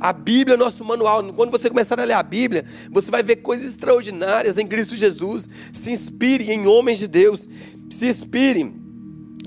A 0.00 0.12
Bíblia 0.12 0.54
é 0.54 0.56
nosso 0.56 0.84
manual. 0.84 1.32
Quando 1.32 1.50
você 1.50 1.68
começar 1.68 1.98
a 1.98 2.04
ler 2.04 2.14
a 2.14 2.22
Bíblia, 2.22 2.64
você 2.90 3.10
vai 3.10 3.22
ver 3.22 3.36
coisas 3.36 3.66
extraordinárias 3.66 4.56
em 4.56 4.66
Cristo 4.66 4.94
Jesus. 4.94 5.48
Se 5.72 5.90
inspire 5.90 6.52
em 6.52 6.66
homens 6.66 6.98
de 6.98 7.08
Deus. 7.08 7.48
Se 7.90 8.08
inspire 8.08 8.72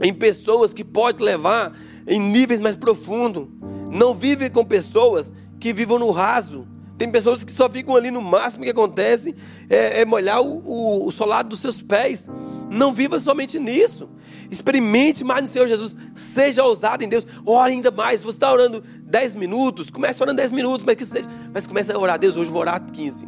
em 0.01 0.13
pessoas 0.13 0.73
que 0.73 0.83
podem 0.83 1.25
levar 1.25 1.73
em 2.05 2.19
níveis 2.19 2.59
mais 2.59 2.75
profundos. 2.75 3.47
Não 3.91 4.13
vive 4.13 4.49
com 4.49 4.65
pessoas 4.65 5.31
que 5.59 5.71
vivam 5.71 5.99
no 5.99 6.11
raso. 6.11 6.67
Tem 7.01 7.09
pessoas 7.09 7.43
que 7.43 7.51
só 7.51 7.67
ficam 7.67 7.95
ali 7.95 8.11
no 8.11 8.21
máximo 8.21 8.63
que 8.63 8.69
acontece 8.69 9.33
é, 9.67 10.01
é 10.01 10.05
molhar 10.05 10.39
o, 10.39 10.61
o, 10.63 11.07
o 11.07 11.11
solado 11.11 11.49
dos 11.49 11.59
seus 11.59 11.81
pés. 11.81 12.29
Não 12.69 12.93
viva 12.93 13.19
somente 13.19 13.57
nisso. 13.57 14.07
Experimente 14.51 15.23
mais 15.23 15.41
no 15.41 15.47
Senhor 15.47 15.67
Jesus. 15.67 15.95
Seja 16.13 16.63
ousado 16.63 17.03
em 17.03 17.09
Deus. 17.09 17.25
Ore 17.43 17.71
ainda 17.71 17.89
mais. 17.89 18.21
Você 18.21 18.35
está 18.35 18.53
orando 18.53 18.83
10 19.01 19.33
minutos, 19.33 19.89
comece 19.89 20.21
orando 20.21 20.37
10 20.37 20.51
minutos, 20.51 20.85
mas 20.85 20.95
que 20.95 21.03
seja. 21.03 21.27
Mas 21.51 21.65
comece 21.65 21.91
a 21.91 21.97
orar. 21.97 22.19
Deus, 22.19 22.37
hoje 22.37 22.51
vou 22.51 22.61
orar 22.61 22.79
15. 22.91 23.27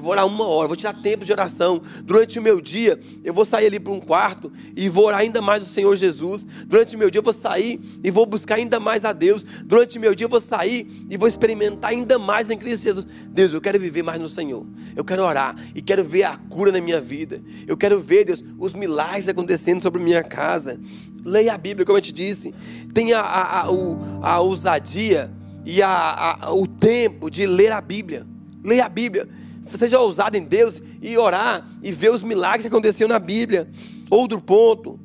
Eu 0.00 0.02
vou 0.02 0.12
orar 0.12 0.26
uma 0.26 0.46
hora, 0.46 0.66
vou 0.66 0.76
tirar 0.78 0.94
tempo 0.94 1.26
de 1.26 1.30
oração. 1.30 1.78
Durante 2.04 2.38
o 2.38 2.42
meu 2.42 2.58
dia, 2.58 2.98
eu 3.22 3.34
vou 3.34 3.44
sair 3.44 3.66
ali 3.66 3.78
para 3.78 3.92
um 3.92 4.00
quarto 4.00 4.50
e 4.74 4.88
vou 4.88 5.04
orar 5.04 5.20
ainda 5.20 5.42
mais 5.42 5.62
o 5.62 5.66
Senhor 5.66 5.94
Jesus. 5.94 6.46
Durante 6.66 6.96
o 6.96 6.98
meu 6.98 7.10
dia, 7.10 7.18
eu 7.18 7.22
vou 7.22 7.34
sair 7.34 7.78
e 8.02 8.10
vou 8.10 8.24
buscar 8.24 8.54
ainda 8.54 8.80
mais 8.80 9.04
a 9.04 9.12
Deus. 9.12 9.44
Durante 9.66 9.98
o 9.98 10.00
meu 10.00 10.14
dia, 10.14 10.24
eu 10.24 10.30
vou 10.30 10.40
sair 10.40 10.90
e 11.10 11.18
vou 11.18 11.28
experimentar 11.28 11.90
ainda 11.90 12.18
mais 12.18 12.48
em 12.48 12.56
Cristo 12.56 12.84
Jesus. 12.84 13.06
Deus, 13.28 13.52
eu 13.52 13.60
quero 13.60 13.78
viver 13.78 14.02
mais 14.02 14.18
no 14.18 14.26
Senhor. 14.26 14.66
Eu 14.96 15.04
quero 15.04 15.22
orar 15.22 15.54
e 15.74 15.82
quero 15.82 16.02
ver 16.02 16.22
a 16.22 16.34
cura 16.38 16.72
na 16.72 16.80
minha 16.80 16.98
vida. 16.98 17.38
Eu 17.66 17.76
quero 17.76 18.00
ver, 18.00 18.24
Deus, 18.24 18.42
os 18.58 18.72
milagres 18.72 19.28
acontecendo 19.28 19.82
sobre 19.82 20.02
minha 20.02 20.24
casa. 20.24 20.80
Leia 21.22 21.52
a 21.52 21.58
Bíblia, 21.58 21.84
como 21.84 21.98
eu 21.98 22.02
te 22.02 22.10
disse. 22.10 22.54
Tenha 22.94 23.18
a, 23.20 23.42
a, 23.42 23.60
a, 23.64 24.30
a 24.32 24.40
ousadia 24.40 25.30
e 25.66 25.82
a, 25.82 26.38
a, 26.40 26.54
o 26.54 26.66
tempo 26.66 27.30
de 27.30 27.46
ler 27.46 27.70
a 27.70 27.82
Bíblia. 27.82 28.26
Leia 28.64 28.86
a 28.86 28.88
Bíblia 28.88 29.28
seja 29.76 29.98
ousado 29.98 30.36
em 30.36 30.44
Deus 30.44 30.82
e 31.00 31.16
orar 31.16 31.66
e 31.82 31.92
ver 31.92 32.10
os 32.10 32.22
milagres 32.22 32.62
que 32.62 32.68
aconteciam 32.68 33.08
na 33.08 33.18
Bíblia. 33.18 33.68
Outro 34.10 34.40
ponto, 34.40 34.98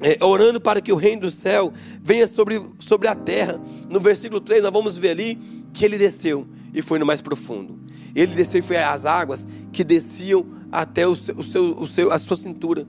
é, 0.00 0.18
orando 0.24 0.60
para 0.60 0.80
que 0.80 0.92
o 0.92 0.96
reino 0.96 1.22
do 1.22 1.30
céu 1.30 1.72
venha 2.02 2.26
sobre, 2.26 2.60
sobre 2.78 3.08
a 3.08 3.14
terra. 3.14 3.60
No 3.88 4.00
versículo 4.00 4.40
3, 4.40 4.62
nós 4.62 4.72
vamos 4.72 4.96
ver 4.96 5.10
ali 5.10 5.38
que 5.72 5.84
ele 5.84 5.98
desceu 5.98 6.46
e 6.72 6.82
foi 6.82 6.98
no 6.98 7.06
mais 7.06 7.20
profundo. 7.20 7.78
Ele 8.14 8.34
desceu 8.34 8.60
e 8.60 8.62
foi 8.62 8.76
às 8.76 9.04
águas 9.04 9.46
que 9.72 9.84
desciam 9.84 10.46
até 10.72 11.06
o 11.06 11.14
seu, 11.14 11.34
o 11.36 11.42
seu, 11.42 11.78
o 11.78 11.86
seu, 11.86 12.12
a 12.12 12.18
sua 12.18 12.36
cintura. 12.36 12.86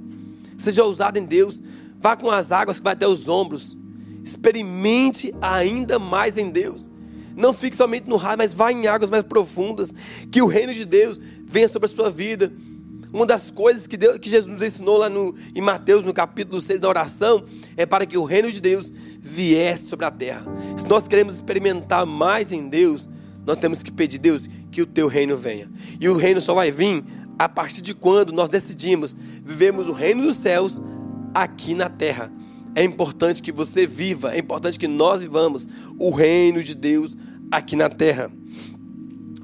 Seja 0.58 0.84
ousado 0.84 1.18
em 1.18 1.26
Deus, 1.26 1.62
vá 2.00 2.16
com 2.16 2.30
as 2.30 2.52
águas 2.52 2.78
que 2.78 2.84
vai 2.84 2.94
até 2.94 3.08
os 3.08 3.28
ombros. 3.28 3.76
Experimente 4.24 5.34
ainda 5.42 5.98
mais 5.98 6.38
em 6.38 6.50
Deus. 6.50 6.90
Não 7.42 7.52
fique 7.52 7.76
somente 7.76 8.08
no 8.08 8.18
raso, 8.18 8.38
mas 8.38 8.54
vá 8.54 8.72
em 8.72 8.86
águas 8.86 9.10
mais 9.10 9.24
profundas. 9.24 9.92
Que 10.32 10.44
o 10.44 10.46
reino 10.46 10.74
de 10.74 10.86
Deus 10.86 11.20
venha 11.48 11.68
sobre 11.68 11.88
a 11.88 11.90
sua 11.90 12.12
vida. 12.12 12.54
Uma 13.12 13.26
das 13.26 13.50
coisas 13.50 13.88
que, 13.88 13.98
Deus, 13.98 14.20
que 14.20 14.30
Jesus 14.30 14.54
nos 14.54 14.62
ensinou 14.62 14.98
lá 14.98 15.10
no, 15.10 15.36
em 15.56 15.60
Mateus, 15.60 16.06
no 16.06 16.14
capítulo 16.14 16.62
6 16.62 16.80
da 16.80 16.88
oração, 16.88 17.44
é 17.76 17.86
para 17.86 18.06
que 18.06 18.16
o 18.18 18.24
reino 18.24 18.52
de 18.52 18.62
Deus 18.62 18.94
viesse 19.20 19.88
sobre 19.88 20.06
a 20.06 20.12
terra. 20.12 20.46
Se 20.78 20.88
nós 20.88 21.08
queremos 21.08 21.34
experimentar 21.34 22.06
mais 22.06 22.52
em 22.52 22.70
Deus, 22.70 23.10
nós 23.46 23.58
temos 23.58 23.82
que 23.82 23.92
pedir, 23.92 24.20
Deus, 24.20 24.48
que 24.72 24.84
o 24.84 24.86
teu 24.86 25.08
reino 25.08 25.36
venha. 25.36 25.68
E 26.00 26.08
o 26.08 26.16
reino 26.16 26.40
só 26.40 26.54
vai 26.54 26.72
vir 26.72 27.04
a 27.40 27.50
partir 27.50 27.82
de 27.82 27.96
quando 27.96 28.32
nós 28.32 28.52
decidimos 28.52 29.16
vivermos 29.44 29.90
o 29.90 29.94
reino 29.94 30.24
dos 30.24 30.38
céus 30.38 30.82
aqui 31.34 31.74
na 31.74 31.90
terra. 31.90 32.32
É 32.76 32.84
importante 32.84 33.42
que 33.42 33.52
você 33.52 33.86
viva, 33.86 34.34
é 34.34 34.40
importante 34.40 34.80
que 34.80 34.88
nós 34.88 35.22
vivamos 35.22 35.68
o 36.00 36.12
reino 36.12 36.64
de 36.64 36.74
Deus 36.74 37.18
aqui 37.52 37.76
na 37.76 37.90
terra. 37.90 38.32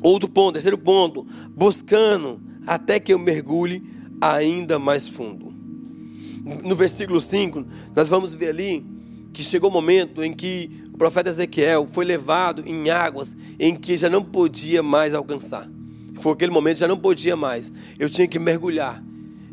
Outro 0.02 0.30
ponto, 0.30 0.54
terceiro 0.54 0.78
ponto, 0.78 1.28
buscando 1.56 2.40
até 2.66 3.00
que 3.00 3.14
eu 3.14 3.20
mergulhe 3.20 3.84
ainda 4.22 4.80
mais 4.80 5.08
fundo. 5.08 5.54
No 6.64 6.76
versículo 6.76 7.20
5, 7.20 7.66
nós 7.96 8.08
vamos 8.08 8.34
ver 8.34 8.50
ali 8.50 8.86
que 9.34 9.44
chegou 9.44 9.70
o 9.70 9.74
momento 9.74 10.24
em 10.24 10.34
que 10.34 10.84
o 10.94 10.98
profeta 10.98 11.30
Ezequiel 11.30 11.86
foi 11.86 12.06
levado 12.06 12.64
em 12.66 12.90
águas 12.90 13.36
em 13.60 13.76
que 13.76 13.98
já 13.98 14.10
não 14.10 14.24
podia 14.24 14.82
mais 14.82 15.14
alcançar. 15.14 15.70
Foi 16.16 16.34
aquele 16.34 16.52
momento 16.52 16.80
já 16.80 16.88
não 16.88 16.98
podia 16.98 17.36
mais. 17.36 17.72
Eu 18.00 18.10
tinha 18.10 18.28
que 18.28 18.40
mergulhar. 18.40 19.04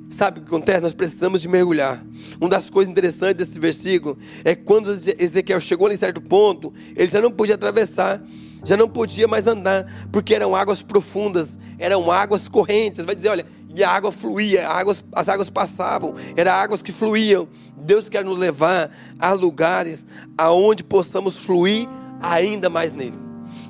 Sabe 0.09 0.39
o 0.39 0.43
que 0.43 0.49
acontece? 0.49 0.81
Nós 0.81 0.95
precisamos 0.95 1.41
de 1.41 1.49
mergulhar. 1.49 2.05
Uma 2.41 2.49
das 2.49 2.71
coisas 2.71 2.91
interessantes 2.91 3.47
desse 3.47 3.59
versículo 3.59 4.17
é 4.45 4.55
quando 4.55 4.91
Ezequiel 4.91 5.61
chegou 5.61 5.91
em 5.91 5.97
certo 5.97 6.21
ponto, 6.21 6.73
ele 6.95 7.09
já 7.09 7.21
não 7.21 7.31
podia 7.31 7.57
atravessar, 7.57 8.23
já 8.65 8.77
não 8.77 8.89
podia 8.89 9.29
mais 9.29 9.47
andar, 9.47 9.87
porque 10.11 10.35
eram 10.35 10.55
águas 10.55 10.83
profundas, 10.83 11.59
eram 11.79 12.11
águas 12.11 12.49
correntes. 12.49 13.05
Vai 13.05 13.15
dizer, 13.15 13.29
olha, 13.29 13.47
e 13.75 13.83
a 13.83 13.91
água 13.91 14.13
fluía, 14.13 14.69
águas, 14.69 15.05
as 15.13 15.29
águas 15.29 15.51
passavam, 15.51 16.15
eram 16.37 16.53
águas 16.53 16.83
que 16.83 16.93
fluíam. 16.93 17.49
Deus 17.77 18.09
quer 18.09 18.25
nos 18.25 18.39
levar 18.39 18.91
a 19.19 19.33
lugares 19.33 20.07
aonde 20.39 20.85
possamos 20.85 21.37
fluir 21.39 21.89
ainda 22.23 22.71
mais 22.71 22.95
nele. 22.95 23.19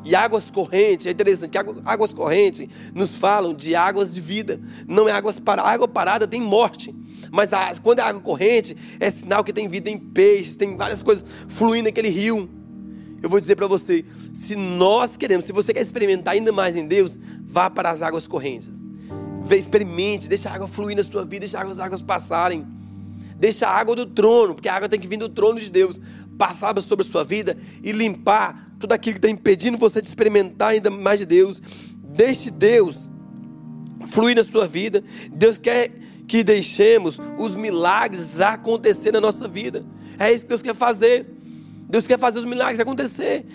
E 0.05 0.15
águas 0.15 0.51
correntes, 0.51 1.07
é 1.07 1.11
interessante, 1.11 1.57
águas 1.85 2.13
correntes 2.13 2.69
nos 2.95 3.17
falam 3.17 3.55
de 3.55 3.75
águas 3.75 4.15
de 4.15 4.21
vida. 4.21 4.61
Não 4.87 5.09
é 5.09 5.13
águas 5.13 5.41
paradas. 5.41 5.73
Água 5.73 5.89
parada 5.89 6.27
tem 6.27 6.41
morte. 6.41 6.95
Mas 7.33 7.53
a, 7.55 7.75
quando 7.83 8.01
é 8.01 8.03
água 8.03 8.21
corrente, 8.21 8.77
é 9.01 9.09
sinal 9.09 9.43
que 9.43 9.53
tem 9.53 9.67
vida 9.67 9.89
em 9.89 9.99
peixes, 9.99 10.57
tem 10.57 10.77
várias 10.77 11.03
coisas 11.03 11.25
fluindo 11.49 11.89
naquele 11.89 12.09
rio. 12.09 12.51
Eu 13.25 13.31
vou 13.31 13.41
dizer 13.41 13.57
para 13.57 13.67
você, 13.67 14.05
se 14.35 14.55
nós 14.55 15.17
queremos, 15.17 15.47
se 15.47 15.53
você 15.53 15.73
quer 15.73 15.81
experimentar 15.81 16.35
ainda 16.35 16.53
mais 16.53 16.77
em 16.77 16.87
Deus, 16.87 17.19
vá 17.47 17.71
para 17.71 17.91
as 17.91 18.03
águas 18.03 18.27
correntes. 18.27 18.69
Experimente, 19.51 20.29
deixa 20.29 20.51
a 20.51 20.55
água 20.55 20.69
fluir 20.69 20.95
na 20.95 21.03
sua 21.03 21.25
vida, 21.25 21.41
deixa 21.41 21.59
as 21.59 21.81
águas 21.81 22.03
passarem. 22.03 22.67
Deixa 23.41 23.67
a 23.67 23.71
água 23.71 23.97
do 23.97 24.05
trono, 24.05 24.55
porque 24.55 24.69
a 24.69 24.75
água 24.75 24.91
tem 24.91 25.01
que 25.01 25.09
vir 25.09 25.17
do 25.17 25.31
trono 25.31 25.59
de 25.59 25.71
Deus, 25.71 26.03
passar 26.37 26.79
sobre 26.83 27.03
a 27.03 27.09
sua 27.09 27.25
vida 27.25 27.57
e 27.83 27.93
limpar 27.93 28.77
tudo 28.79 28.93
aquilo 28.93 29.15
que 29.15 29.27
está 29.27 29.31
impedindo 29.31 29.79
você 29.79 30.03
de 30.03 30.09
experimentar 30.09 30.73
ainda 30.73 30.91
mais 30.91 31.19
de 31.19 31.25
Deus. 31.25 31.63
Deixe 31.97 32.51
Deus 32.51 33.09
fluir 34.07 34.37
na 34.37 34.45
sua 34.45 34.69
vida. 34.69 35.03
Deus 35.33 35.57
quer 35.57 35.91
que 36.29 36.45
deixemos 36.45 37.19
os 37.39 37.55
milagres 37.55 38.39
acontecer 38.39 39.13
na 39.13 39.21
nossa 39.23 39.49
vida. 39.49 39.83
É 40.19 40.31
isso 40.31 40.45
que 40.45 40.51
Deus 40.51 40.61
quer 40.61 40.75
fazer. 40.75 41.27
Deus 41.89 42.07
quer 42.07 42.19
fazer 42.19 42.39
os 42.39 42.45
milagres 42.45 42.81
acontecer. 42.81 43.47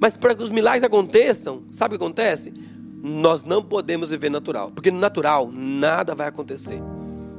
Mas 0.00 0.16
para 0.16 0.34
que 0.34 0.42
os 0.42 0.50
milagres 0.50 0.84
aconteçam, 0.84 1.62
sabe 1.70 1.94
o 1.94 1.98
que 1.98 2.04
acontece? 2.04 2.52
Nós 3.02 3.44
não 3.44 3.62
podemos 3.62 4.10
viver 4.10 4.30
natural, 4.30 4.70
porque 4.70 4.90
no 4.90 4.98
natural 4.98 5.50
nada 5.52 6.14
vai 6.14 6.28
acontecer. 6.28 6.80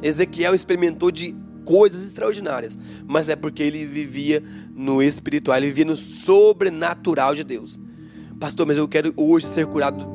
Ezequiel 0.02 0.56
experimentou 0.56 1.12
de 1.12 1.36
coisas 1.66 2.06
extraordinárias, 2.06 2.78
mas 3.06 3.28
é 3.28 3.36
porque 3.36 3.62
ele 3.62 3.86
vivia 3.86 4.42
no 4.76 5.02
espiritual, 5.02 5.58
ele 5.58 5.68
vivia 5.68 5.86
no 5.86 5.98
sobrenatural 5.98 7.36
de 7.36 7.44
Deus. 7.44 7.80
Pastor, 8.40 8.66
mas 8.66 8.78
eu 8.78 8.88
quero 8.88 9.14
hoje 9.18 9.46
ser 9.46 9.66
curado 9.66 10.08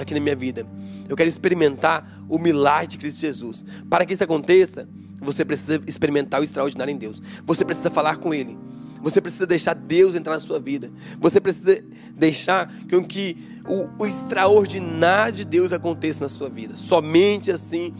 aqui 0.00 0.14
na 0.14 0.20
minha 0.20 0.36
vida. 0.36 0.66
Eu 1.08 1.16
quero 1.16 1.28
experimentar 1.28 2.24
o 2.28 2.38
milagre 2.38 2.88
de 2.88 2.98
Cristo 2.98 3.20
Jesus. 3.20 3.64
Para 3.90 4.06
que 4.06 4.14
isso 4.14 4.24
aconteça, 4.24 4.88
você 5.20 5.44
precisa 5.44 5.80
experimentar 5.86 6.40
o 6.40 6.44
extraordinário 6.44 6.92
em 6.92 6.96
Deus. 6.96 7.20
Você 7.44 7.64
precisa 7.64 7.90
falar 7.90 8.16
com 8.16 8.32
Ele. 8.32 8.56
Você 9.04 9.20
precisa 9.20 9.46
deixar 9.46 9.74
Deus 9.74 10.14
entrar 10.14 10.32
na 10.32 10.40
sua 10.40 10.58
vida. 10.58 10.90
Você 11.20 11.38
precisa 11.38 11.84
deixar 12.16 12.72
que 12.88 13.36
o, 13.68 14.02
o 14.02 14.06
extraordinário 14.06 15.34
de 15.34 15.44
Deus 15.44 15.74
aconteça 15.74 16.24
na 16.24 16.28
sua 16.30 16.48
vida. 16.48 16.74
Somente 16.74 17.50
assim 17.50 17.92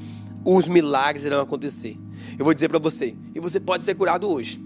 os 0.44 0.66
milagres 0.66 1.26
irão 1.26 1.40
acontecer. 1.40 1.98
Eu 2.38 2.44
vou 2.44 2.54
dizer 2.54 2.70
para 2.70 2.78
você, 2.78 3.14
e 3.34 3.40
você 3.40 3.60
pode 3.60 3.82
ser 3.82 3.94
curado 3.94 4.30
hoje. 4.30 4.64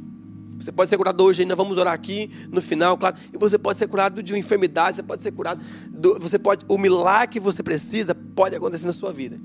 Você 0.59 0.71
pode 0.71 0.89
ser 0.89 0.97
curado 0.97 1.23
hoje, 1.23 1.43
ainda 1.43 1.57
vamos 1.57 1.77
orar 1.77 1.93
aqui 1.93 2.31
no 2.51 2.61
final, 2.61 2.97
claro. 2.97 3.17
E 3.33 3.39
você 3.39 3.59
pode 3.59 3.79
ser 3.79 3.89
curado 3.89 4.23
de 4.23 4.33
uma 4.33 4.39
enfermidade, 4.39 4.97
você 4.97 5.03
pode 5.03 5.23
ser 5.23 5.33
curado. 5.33 5.63
Do, 5.91 6.19
você 6.21 6.39
pode, 6.39 6.65
o 6.69 6.79
milagre 6.79 7.29
que 7.35 7.41
você 7.41 7.65
precisa 7.65 8.15
pode 8.15 8.55
acontecer 8.55 8.87
na 8.87 8.93
sua 8.93 9.13
vida. 9.13 9.41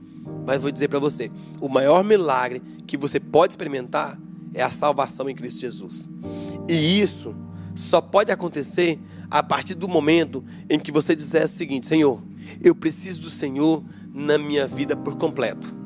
Mas 0.45 0.61
vou 0.61 0.71
dizer 0.71 0.87
para 0.89 0.99
você, 0.99 1.31
o 1.59 1.69
maior 1.69 2.03
milagre 2.03 2.61
que 2.85 2.97
você 2.97 3.19
pode 3.19 3.53
experimentar 3.53 4.17
é 4.53 4.61
a 4.61 4.69
salvação 4.69 5.29
em 5.29 5.35
Cristo 5.35 5.61
Jesus. 5.61 6.09
E 6.69 6.99
isso 6.99 7.35
só 7.75 7.99
pode 7.99 8.31
acontecer 8.31 8.99
a 9.29 9.41
partir 9.41 9.73
do 9.73 9.87
momento 9.87 10.43
em 10.69 10.79
que 10.79 10.91
você 10.91 11.15
disser 11.15 11.45
o 11.45 11.47
seguinte: 11.47 11.85
Senhor, 11.85 12.23
eu 12.61 12.75
preciso 12.75 13.21
do 13.21 13.29
Senhor 13.29 13.83
na 14.13 14.37
minha 14.37 14.67
vida 14.67 14.95
por 14.95 15.17
completo. 15.17 15.83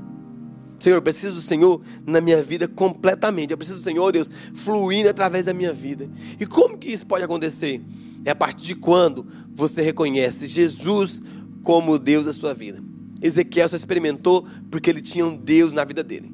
Senhor, 0.80 0.98
eu 0.98 1.02
preciso 1.02 1.36
do 1.36 1.42
Senhor 1.42 1.82
na 2.06 2.22
minha 2.22 2.42
vida 2.44 2.68
completamente. 2.68 3.52
Eu 3.52 3.58
preciso 3.58 3.80
do 3.80 3.84
Senhor, 3.84 4.12
Deus, 4.12 4.30
fluindo 4.54 5.10
através 5.10 5.46
da 5.46 5.54
minha 5.54 5.74
vida. 5.74 6.08
E 6.40 6.46
como 6.46 6.78
que 6.78 6.92
isso 6.92 7.06
pode 7.06 7.24
acontecer? 7.24 7.82
É 8.24 8.32
a 8.32 8.36
partir 8.36 8.66
de 8.66 8.76
quando 8.76 9.26
você 9.50 9.82
reconhece 9.82 10.46
Jesus 10.46 11.22
como 11.64 11.98
Deus 11.98 12.28
da 12.28 12.34
sua 12.34 12.54
vida. 12.54 12.80
Ezequiel 13.22 13.68
só 13.68 13.76
experimentou 13.76 14.46
porque 14.70 14.90
ele 14.90 15.02
tinha 15.02 15.26
um 15.26 15.36
Deus 15.36 15.74
na 15.74 15.84
vida 15.84 16.04
dele. 16.04 16.32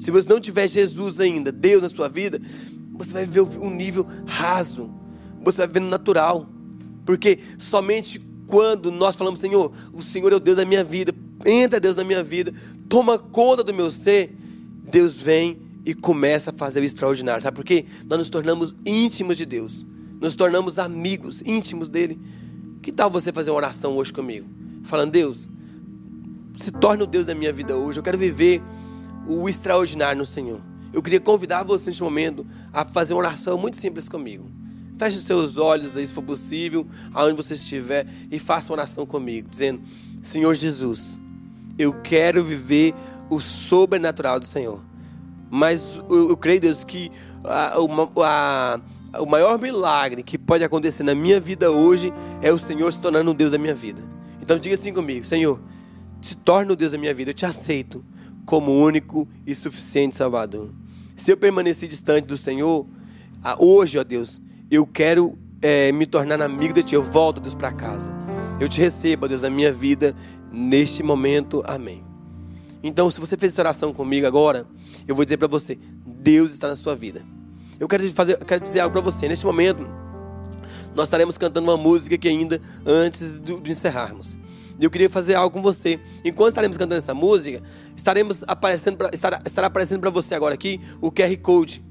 Se 0.00 0.10
você 0.10 0.26
não 0.30 0.40
tiver 0.40 0.66
Jesus 0.66 1.20
ainda, 1.20 1.52
Deus 1.52 1.82
na 1.82 1.90
sua 1.90 2.08
vida, 2.08 2.40
você 2.94 3.12
vai 3.12 3.26
ver 3.26 3.42
um 3.42 3.68
nível 3.68 4.06
raso. 4.26 4.90
Você 5.44 5.58
vai 5.58 5.68
ver 5.68 5.80
no 5.80 5.88
natural. 5.88 6.48
Porque 7.04 7.38
somente 7.58 8.18
quando 8.46 8.90
nós 8.90 9.14
falamos, 9.14 9.40
Senhor, 9.40 9.70
o 9.92 10.02
Senhor 10.02 10.32
é 10.32 10.36
o 10.36 10.40
Deus 10.40 10.56
da 10.56 10.64
minha 10.64 10.82
vida, 10.82 11.14
entra 11.44 11.78
Deus 11.78 11.94
na 11.94 12.02
minha 12.02 12.24
vida, 12.24 12.52
toma 12.88 13.18
conta 13.18 13.62
do 13.62 13.74
meu 13.74 13.90
ser, 13.90 14.34
Deus 14.90 15.20
vem 15.20 15.58
e 15.84 15.94
começa 15.94 16.50
a 16.50 16.52
fazer 16.54 16.80
o 16.80 16.84
extraordinário. 16.84 17.42
Sabe 17.42 17.54
por 17.54 17.64
quê? 17.64 17.84
Nós 18.08 18.18
nos 18.18 18.30
tornamos 18.30 18.74
íntimos 18.86 19.36
de 19.36 19.44
Deus. 19.44 19.84
Nos 20.18 20.34
tornamos 20.34 20.78
amigos 20.78 21.42
íntimos 21.44 21.90
dele. 21.90 22.18
Que 22.80 22.90
tal 22.90 23.10
você 23.10 23.32
fazer 23.32 23.50
uma 23.50 23.56
oração 23.58 23.96
hoje 23.96 24.12
comigo? 24.12 24.48
Falando, 24.82 25.12
Deus, 25.12 25.48
se 26.56 26.72
torne 26.72 27.02
o 27.02 27.06
Deus 27.06 27.26
da 27.26 27.34
minha 27.34 27.52
vida 27.52 27.76
hoje. 27.76 27.98
Eu 27.98 28.02
quero 28.02 28.16
viver 28.16 28.62
o 29.26 29.48
extraordinário 29.48 30.18
no 30.18 30.26
Senhor. 30.26 30.60
Eu 30.92 31.02
queria 31.02 31.20
convidar 31.20 31.62
você 31.62 31.86
neste 31.86 32.02
momento 32.02 32.46
a 32.72 32.84
fazer 32.84 33.14
uma 33.14 33.20
oração 33.20 33.56
muito 33.56 33.76
simples 33.76 34.08
comigo. 34.08 34.50
Feche 34.98 35.16
os 35.16 35.24
seus 35.24 35.56
olhos 35.56 35.96
aí, 35.96 36.06
se 36.06 36.12
for 36.12 36.22
possível, 36.22 36.86
aonde 37.14 37.34
você 37.34 37.54
estiver, 37.54 38.06
e 38.30 38.38
faça 38.38 38.70
uma 38.70 38.78
oração 38.78 39.06
comigo, 39.06 39.48
dizendo: 39.48 39.80
Senhor 40.22 40.54
Jesus, 40.54 41.20
eu 41.78 41.92
quero 42.02 42.44
viver 42.44 42.94
o 43.30 43.40
sobrenatural 43.40 44.40
do 44.40 44.46
Senhor. 44.46 44.82
Mas 45.48 45.98
eu, 46.08 46.30
eu 46.30 46.36
creio, 46.36 46.60
Deus, 46.60 46.84
que 46.84 47.10
a, 47.44 47.74
a, 47.76 49.20
o 49.20 49.26
maior 49.26 49.58
milagre 49.58 50.22
que 50.22 50.36
pode 50.36 50.62
acontecer 50.62 51.02
na 51.02 51.14
minha 51.14 51.40
vida 51.40 51.70
hoje 51.70 52.12
é 52.42 52.52
o 52.52 52.58
Senhor 52.58 52.92
se 52.92 53.00
tornando 53.00 53.30
um 53.30 53.34
Deus 53.34 53.52
da 53.52 53.58
minha 53.58 53.74
vida. 53.74 54.02
Então 54.42 54.58
diga 54.58 54.74
assim 54.74 54.92
comigo: 54.92 55.24
Senhor, 55.24 55.60
se 56.20 56.36
torne 56.36 56.72
o 56.72 56.76
Deus 56.76 56.92
da 56.92 56.98
minha 56.98 57.14
vida, 57.14 57.30
eu 57.30 57.34
te 57.34 57.46
aceito 57.46 58.04
como 58.50 58.72
único 58.72 59.28
e 59.46 59.54
suficiente 59.54 60.16
Salvador. 60.16 60.70
Se 61.14 61.30
eu 61.30 61.36
permanecer 61.36 61.88
distante 61.88 62.24
do 62.24 62.36
Senhor, 62.36 62.84
hoje, 63.60 63.96
ó 63.96 64.02
Deus, 64.02 64.42
eu 64.68 64.84
quero 64.84 65.38
é, 65.62 65.92
me 65.92 66.04
tornar 66.04 66.42
amigo 66.42 66.74
de 66.74 66.82
Ti. 66.82 66.96
Eu 66.96 67.04
volto, 67.04 67.40
Deus, 67.40 67.54
para 67.54 67.70
casa. 67.70 68.12
Eu 68.58 68.68
te 68.68 68.80
recebo, 68.80 69.26
ó 69.26 69.28
Deus, 69.28 69.40
na 69.40 69.48
minha 69.48 69.72
vida, 69.72 70.16
neste 70.50 71.00
momento. 71.00 71.62
Amém. 71.64 72.02
Então, 72.82 73.08
se 73.08 73.20
você 73.20 73.36
fez 73.36 73.52
essa 73.52 73.62
oração 73.62 73.92
comigo 73.92 74.26
agora, 74.26 74.66
eu 75.06 75.14
vou 75.14 75.24
dizer 75.24 75.36
para 75.36 75.46
você: 75.46 75.78
Deus 76.04 76.50
está 76.50 76.66
na 76.66 76.74
sua 76.74 76.96
vida. 76.96 77.24
Eu 77.78 77.86
quero, 77.86 78.12
fazer, 78.12 78.36
quero 78.38 78.60
dizer 78.60 78.80
algo 78.80 78.92
para 78.92 79.00
você. 79.00 79.28
Neste 79.28 79.46
momento, 79.46 79.86
nós 80.92 81.06
estaremos 81.06 81.38
cantando 81.38 81.70
uma 81.70 81.76
música 81.76 82.18
que 82.18 82.26
ainda 82.26 82.60
antes 82.84 83.40
de 83.40 83.70
encerrarmos. 83.70 84.36
E 84.80 84.84
eu 84.84 84.90
queria 84.90 85.10
fazer 85.10 85.34
algo 85.34 85.54
com 85.54 85.62
você. 85.62 86.00
Enquanto 86.24 86.50
estaremos 86.50 86.76
cantando 86.76 86.98
essa 86.98 87.12
música, 87.12 87.62
estaremos 87.94 88.42
aparecendo 88.46 88.96
pra, 88.96 89.10
estará, 89.12 89.38
estará 89.44 89.66
aparecendo 89.66 90.00
para 90.00 90.10
você 90.10 90.34
agora 90.34 90.54
aqui 90.54 90.80
o 91.00 91.12
QR 91.12 91.36
Code 91.36 91.84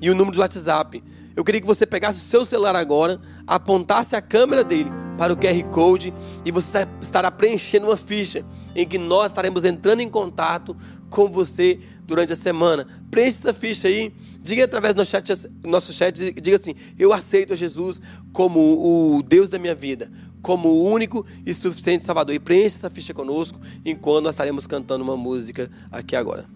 e 0.00 0.10
o 0.10 0.14
número 0.14 0.36
do 0.36 0.40
WhatsApp. 0.40 1.02
Eu 1.34 1.44
queria 1.44 1.60
que 1.60 1.66
você 1.66 1.86
pegasse 1.86 2.18
o 2.18 2.20
seu 2.20 2.44
celular 2.44 2.74
agora, 2.76 3.20
apontasse 3.46 4.16
a 4.16 4.20
câmera 4.20 4.64
dele 4.64 4.90
para 5.16 5.32
o 5.32 5.36
QR 5.36 5.62
Code 5.70 6.12
e 6.44 6.50
você 6.50 6.86
estará 7.00 7.30
preenchendo 7.30 7.86
uma 7.86 7.96
ficha 7.96 8.44
em 8.74 8.86
que 8.86 8.98
nós 8.98 9.30
estaremos 9.30 9.64
entrando 9.64 10.00
em 10.00 10.10
contato 10.10 10.76
com 11.08 11.28
você 11.28 11.78
durante 12.06 12.32
a 12.32 12.36
semana. 12.36 12.86
Preencha 13.10 13.38
essa 13.38 13.52
ficha 13.52 13.88
aí, 13.88 14.12
diga 14.42 14.64
através 14.64 14.94
do 14.94 14.98
nosso 14.98 15.10
chat, 15.10 15.50
nosso 15.64 15.92
chat 15.92 16.32
diga 16.32 16.56
assim: 16.56 16.74
Eu 16.98 17.12
aceito 17.12 17.54
Jesus 17.54 18.00
como 18.32 18.58
o 18.60 19.22
Deus 19.22 19.48
da 19.48 19.58
minha 19.58 19.74
vida, 19.74 20.10
como 20.42 20.68
o 20.68 20.84
único 20.84 21.24
e 21.44 21.52
suficiente 21.52 22.04
Salvador. 22.04 22.34
E 22.34 22.38
preencha 22.38 22.76
essa 22.76 22.90
ficha 22.90 23.12
conosco 23.14 23.58
enquanto 23.84 24.24
nós 24.24 24.34
estaremos 24.34 24.66
cantando 24.66 25.04
uma 25.04 25.16
música 25.16 25.70
aqui 25.90 26.16
agora. 26.16 26.46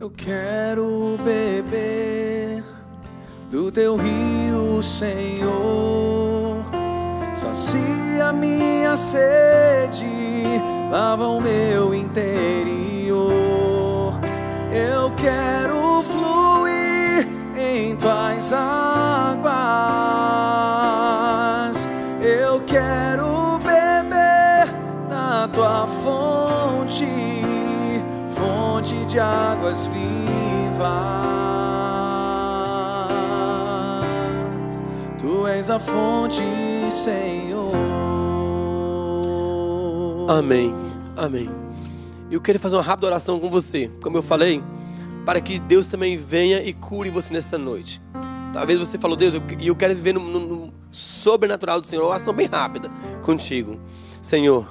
Eu 0.00 0.10
quero 0.10 1.16
beber 1.24 2.64
do 3.50 3.70
teu 3.70 3.96
rio, 3.96 4.82
Senhor. 4.82 6.64
Sacia 7.34 8.32
minha 8.32 8.96
sede, 8.96 10.04
lava 10.90 11.28
o 11.28 11.40
meu 11.40 11.94
interior. 11.94 13.22
Eu 14.72 15.14
quero 15.16 15.81
tuas 18.02 18.52
águas. 18.52 19.52
Eu 22.20 22.60
quero 22.66 23.58
beber 23.58 24.74
na 25.08 25.46
tua 25.48 25.86
fonte 25.86 27.06
fonte 28.82 29.04
de 29.06 29.20
águas 29.20 29.86
vivas. 29.86 30.02
Tu 35.18 35.46
és 35.46 35.70
a 35.70 35.78
fonte, 35.78 36.42
Senhor. 36.90 37.72
Amém. 40.28 40.74
Amém. 41.16 41.48
Eu 42.30 42.40
quero 42.40 42.58
fazer 42.58 42.74
uma 42.76 42.82
rápida 42.82 43.06
oração 43.06 43.38
com 43.38 43.48
você, 43.48 43.88
como 44.02 44.16
eu 44.16 44.22
falei, 44.22 44.62
para 45.24 45.40
que 45.40 45.58
Deus 45.58 45.86
também 45.86 46.16
venha 46.16 46.62
e 46.62 46.72
cure 46.72 47.10
você 47.10 47.32
nessa 47.32 47.56
noite. 47.56 48.00
Talvez 48.52 48.78
você 48.78 48.98
falou, 48.98 49.16
Deus, 49.16 49.34
e 49.58 49.68
eu 49.68 49.76
quero 49.76 49.94
viver 49.94 50.12
no, 50.12 50.20
no, 50.20 50.40
no 50.40 50.74
sobrenatural 50.90 51.80
do 51.80 51.86
Senhor. 51.86 52.02
Uma 52.02 52.10
oração 52.10 52.34
bem 52.34 52.46
rápida 52.46 52.90
contigo. 53.22 53.80
Senhor, 54.22 54.68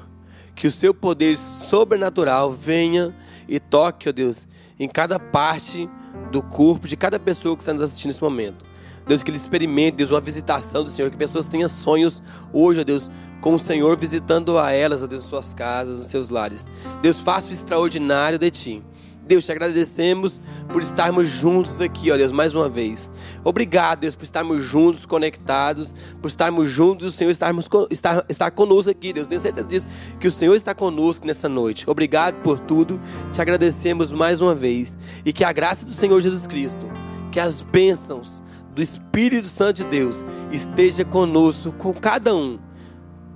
que 0.55 0.67
o 0.67 0.71
seu 0.71 0.93
poder 0.93 1.35
sobrenatural 1.35 2.51
venha 2.51 3.15
e 3.47 3.59
toque, 3.59 4.07
ó 4.07 4.11
Deus, 4.11 4.47
em 4.79 4.87
cada 4.87 5.19
parte 5.19 5.89
do 6.31 6.41
corpo 6.41 6.87
de 6.87 6.95
cada 6.95 7.17
pessoa 7.17 7.55
que 7.55 7.63
está 7.63 7.73
nos 7.73 7.81
assistindo 7.81 8.09
nesse 8.09 8.21
momento. 8.21 8.63
Deus, 9.07 9.23
que 9.23 9.31
ele 9.31 9.37
experimente, 9.37 9.97
Deus, 9.97 10.11
uma 10.11 10.21
visitação 10.21 10.83
do 10.83 10.89
Senhor, 10.89 11.09
que 11.09 11.17
pessoas 11.17 11.47
tenham 11.47 11.67
sonhos 11.67 12.21
hoje, 12.53 12.81
ó 12.81 12.83
Deus, 12.83 13.09
com 13.41 13.55
o 13.55 13.59
Senhor 13.59 13.97
visitando 13.97 14.57
a 14.59 14.71
elas, 14.71 15.01
ó 15.01 15.07
Deus, 15.07 15.23
suas 15.23 15.53
casas, 15.53 15.97
nos 15.97 16.07
seus 16.07 16.29
lares. 16.29 16.69
Deus, 17.01 17.19
faça 17.19 17.49
o 17.49 17.53
extraordinário 17.53 18.37
de 18.37 18.51
Ti. 18.51 18.83
Deus, 19.31 19.45
te 19.45 19.51
agradecemos 19.53 20.41
por 20.73 20.81
estarmos 20.81 21.29
juntos 21.29 21.79
aqui, 21.79 22.11
ó 22.11 22.17
Deus, 22.17 22.33
mais 22.33 22.53
uma 22.53 22.67
vez. 22.67 23.09
Obrigado, 23.45 24.01
Deus, 24.01 24.13
por 24.13 24.25
estarmos 24.25 24.61
juntos, 24.61 25.05
conectados, 25.05 25.95
por 26.21 26.27
estarmos 26.27 26.69
juntos, 26.69 27.07
o 27.07 27.11
Senhor 27.13 27.31
estarmos, 27.31 27.65
estar, 27.89 28.25
estar 28.27 28.51
conosco 28.51 28.91
aqui, 28.91 29.13
Deus. 29.13 29.29
Tenho 29.29 29.39
certeza 29.39 29.65
disso, 29.65 29.89
que 30.19 30.27
o 30.27 30.31
Senhor 30.31 30.53
está 30.53 30.75
conosco 30.75 31.25
nessa 31.25 31.47
noite. 31.47 31.89
Obrigado 31.89 32.41
por 32.41 32.59
tudo, 32.59 32.99
te 33.31 33.41
agradecemos 33.41 34.11
mais 34.11 34.41
uma 34.41 34.53
vez. 34.53 34.97
E 35.25 35.31
que 35.31 35.45
a 35.45 35.53
graça 35.53 35.85
do 35.85 35.91
Senhor 35.91 36.19
Jesus 36.19 36.45
Cristo, 36.45 36.85
que 37.31 37.39
as 37.39 37.61
bênçãos 37.61 38.43
do 38.75 38.81
Espírito 38.81 39.47
Santo 39.47 39.77
de 39.77 39.85
Deus 39.85 40.25
esteja 40.51 41.05
conosco, 41.05 41.71
com 41.71 41.93
cada 41.93 42.35
um, 42.35 42.59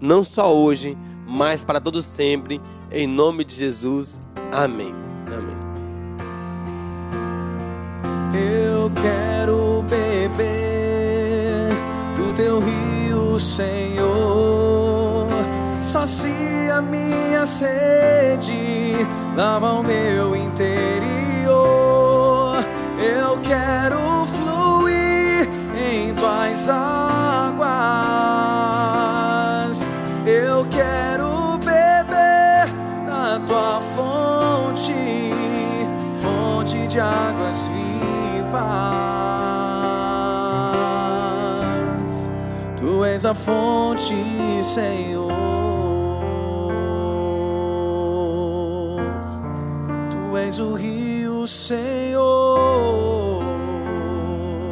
não 0.02 0.26
só 0.26 0.54
hoje, 0.54 0.98
mas 1.26 1.64
para 1.64 1.80
todo 1.80 2.02
sempre, 2.02 2.60
em 2.92 3.08
nome 3.08 3.46
de 3.46 3.56
Jesus. 3.56 4.20
Amém. 4.52 4.94
Amém. 5.28 5.55
Eu 8.36 8.92
quero 8.92 9.82
beber 9.84 11.70
do 12.18 12.34
teu 12.34 12.60
rio, 12.60 13.40
Senhor. 13.40 15.28
Sacia 15.82 16.82
minha 16.82 17.46
sede, 17.46 19.08
lava 19.38 19.72
o 19.72 19.82
meu 19.82 20.36
interior. 20.36 21.56
Eu 23.00 23.40
quero 23.42 24.26
fluir 24.26 25.48
em 25.74 26.14
tuas 26.14 26.68
águas. 26.68 27.66
Eu 30.26 30.66
quero 30.70 31.58
beber 31.60 32.68
na 33.06 33.40
tua 33.48 33.80
fonte, 33.96 34.94
fonte 36.22 36.86
de 36.88 37.00
águas 37.00 37.68
vivas 37.68 37.85
faz. 38.56 40.16
Tu 42.78 43.04
és 43.06 43.26
a 43.26 43.34
fonte, 43.34 44.64
Senhor. 44.64 45.32
Tu 50.12 50.38
és 50.38 50.60
o 50.60 50.74
rio, 50.74 51.48
Senhor. 51.48 53.44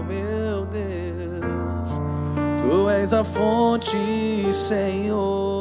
Meu 0.07 0.65
Deus, 0.65 1.89
tu 2.61 2.89
és 2.89 3.13
a 3.13 3.23
fonte, 3.23 3.97
Senhor. 4.51 5.53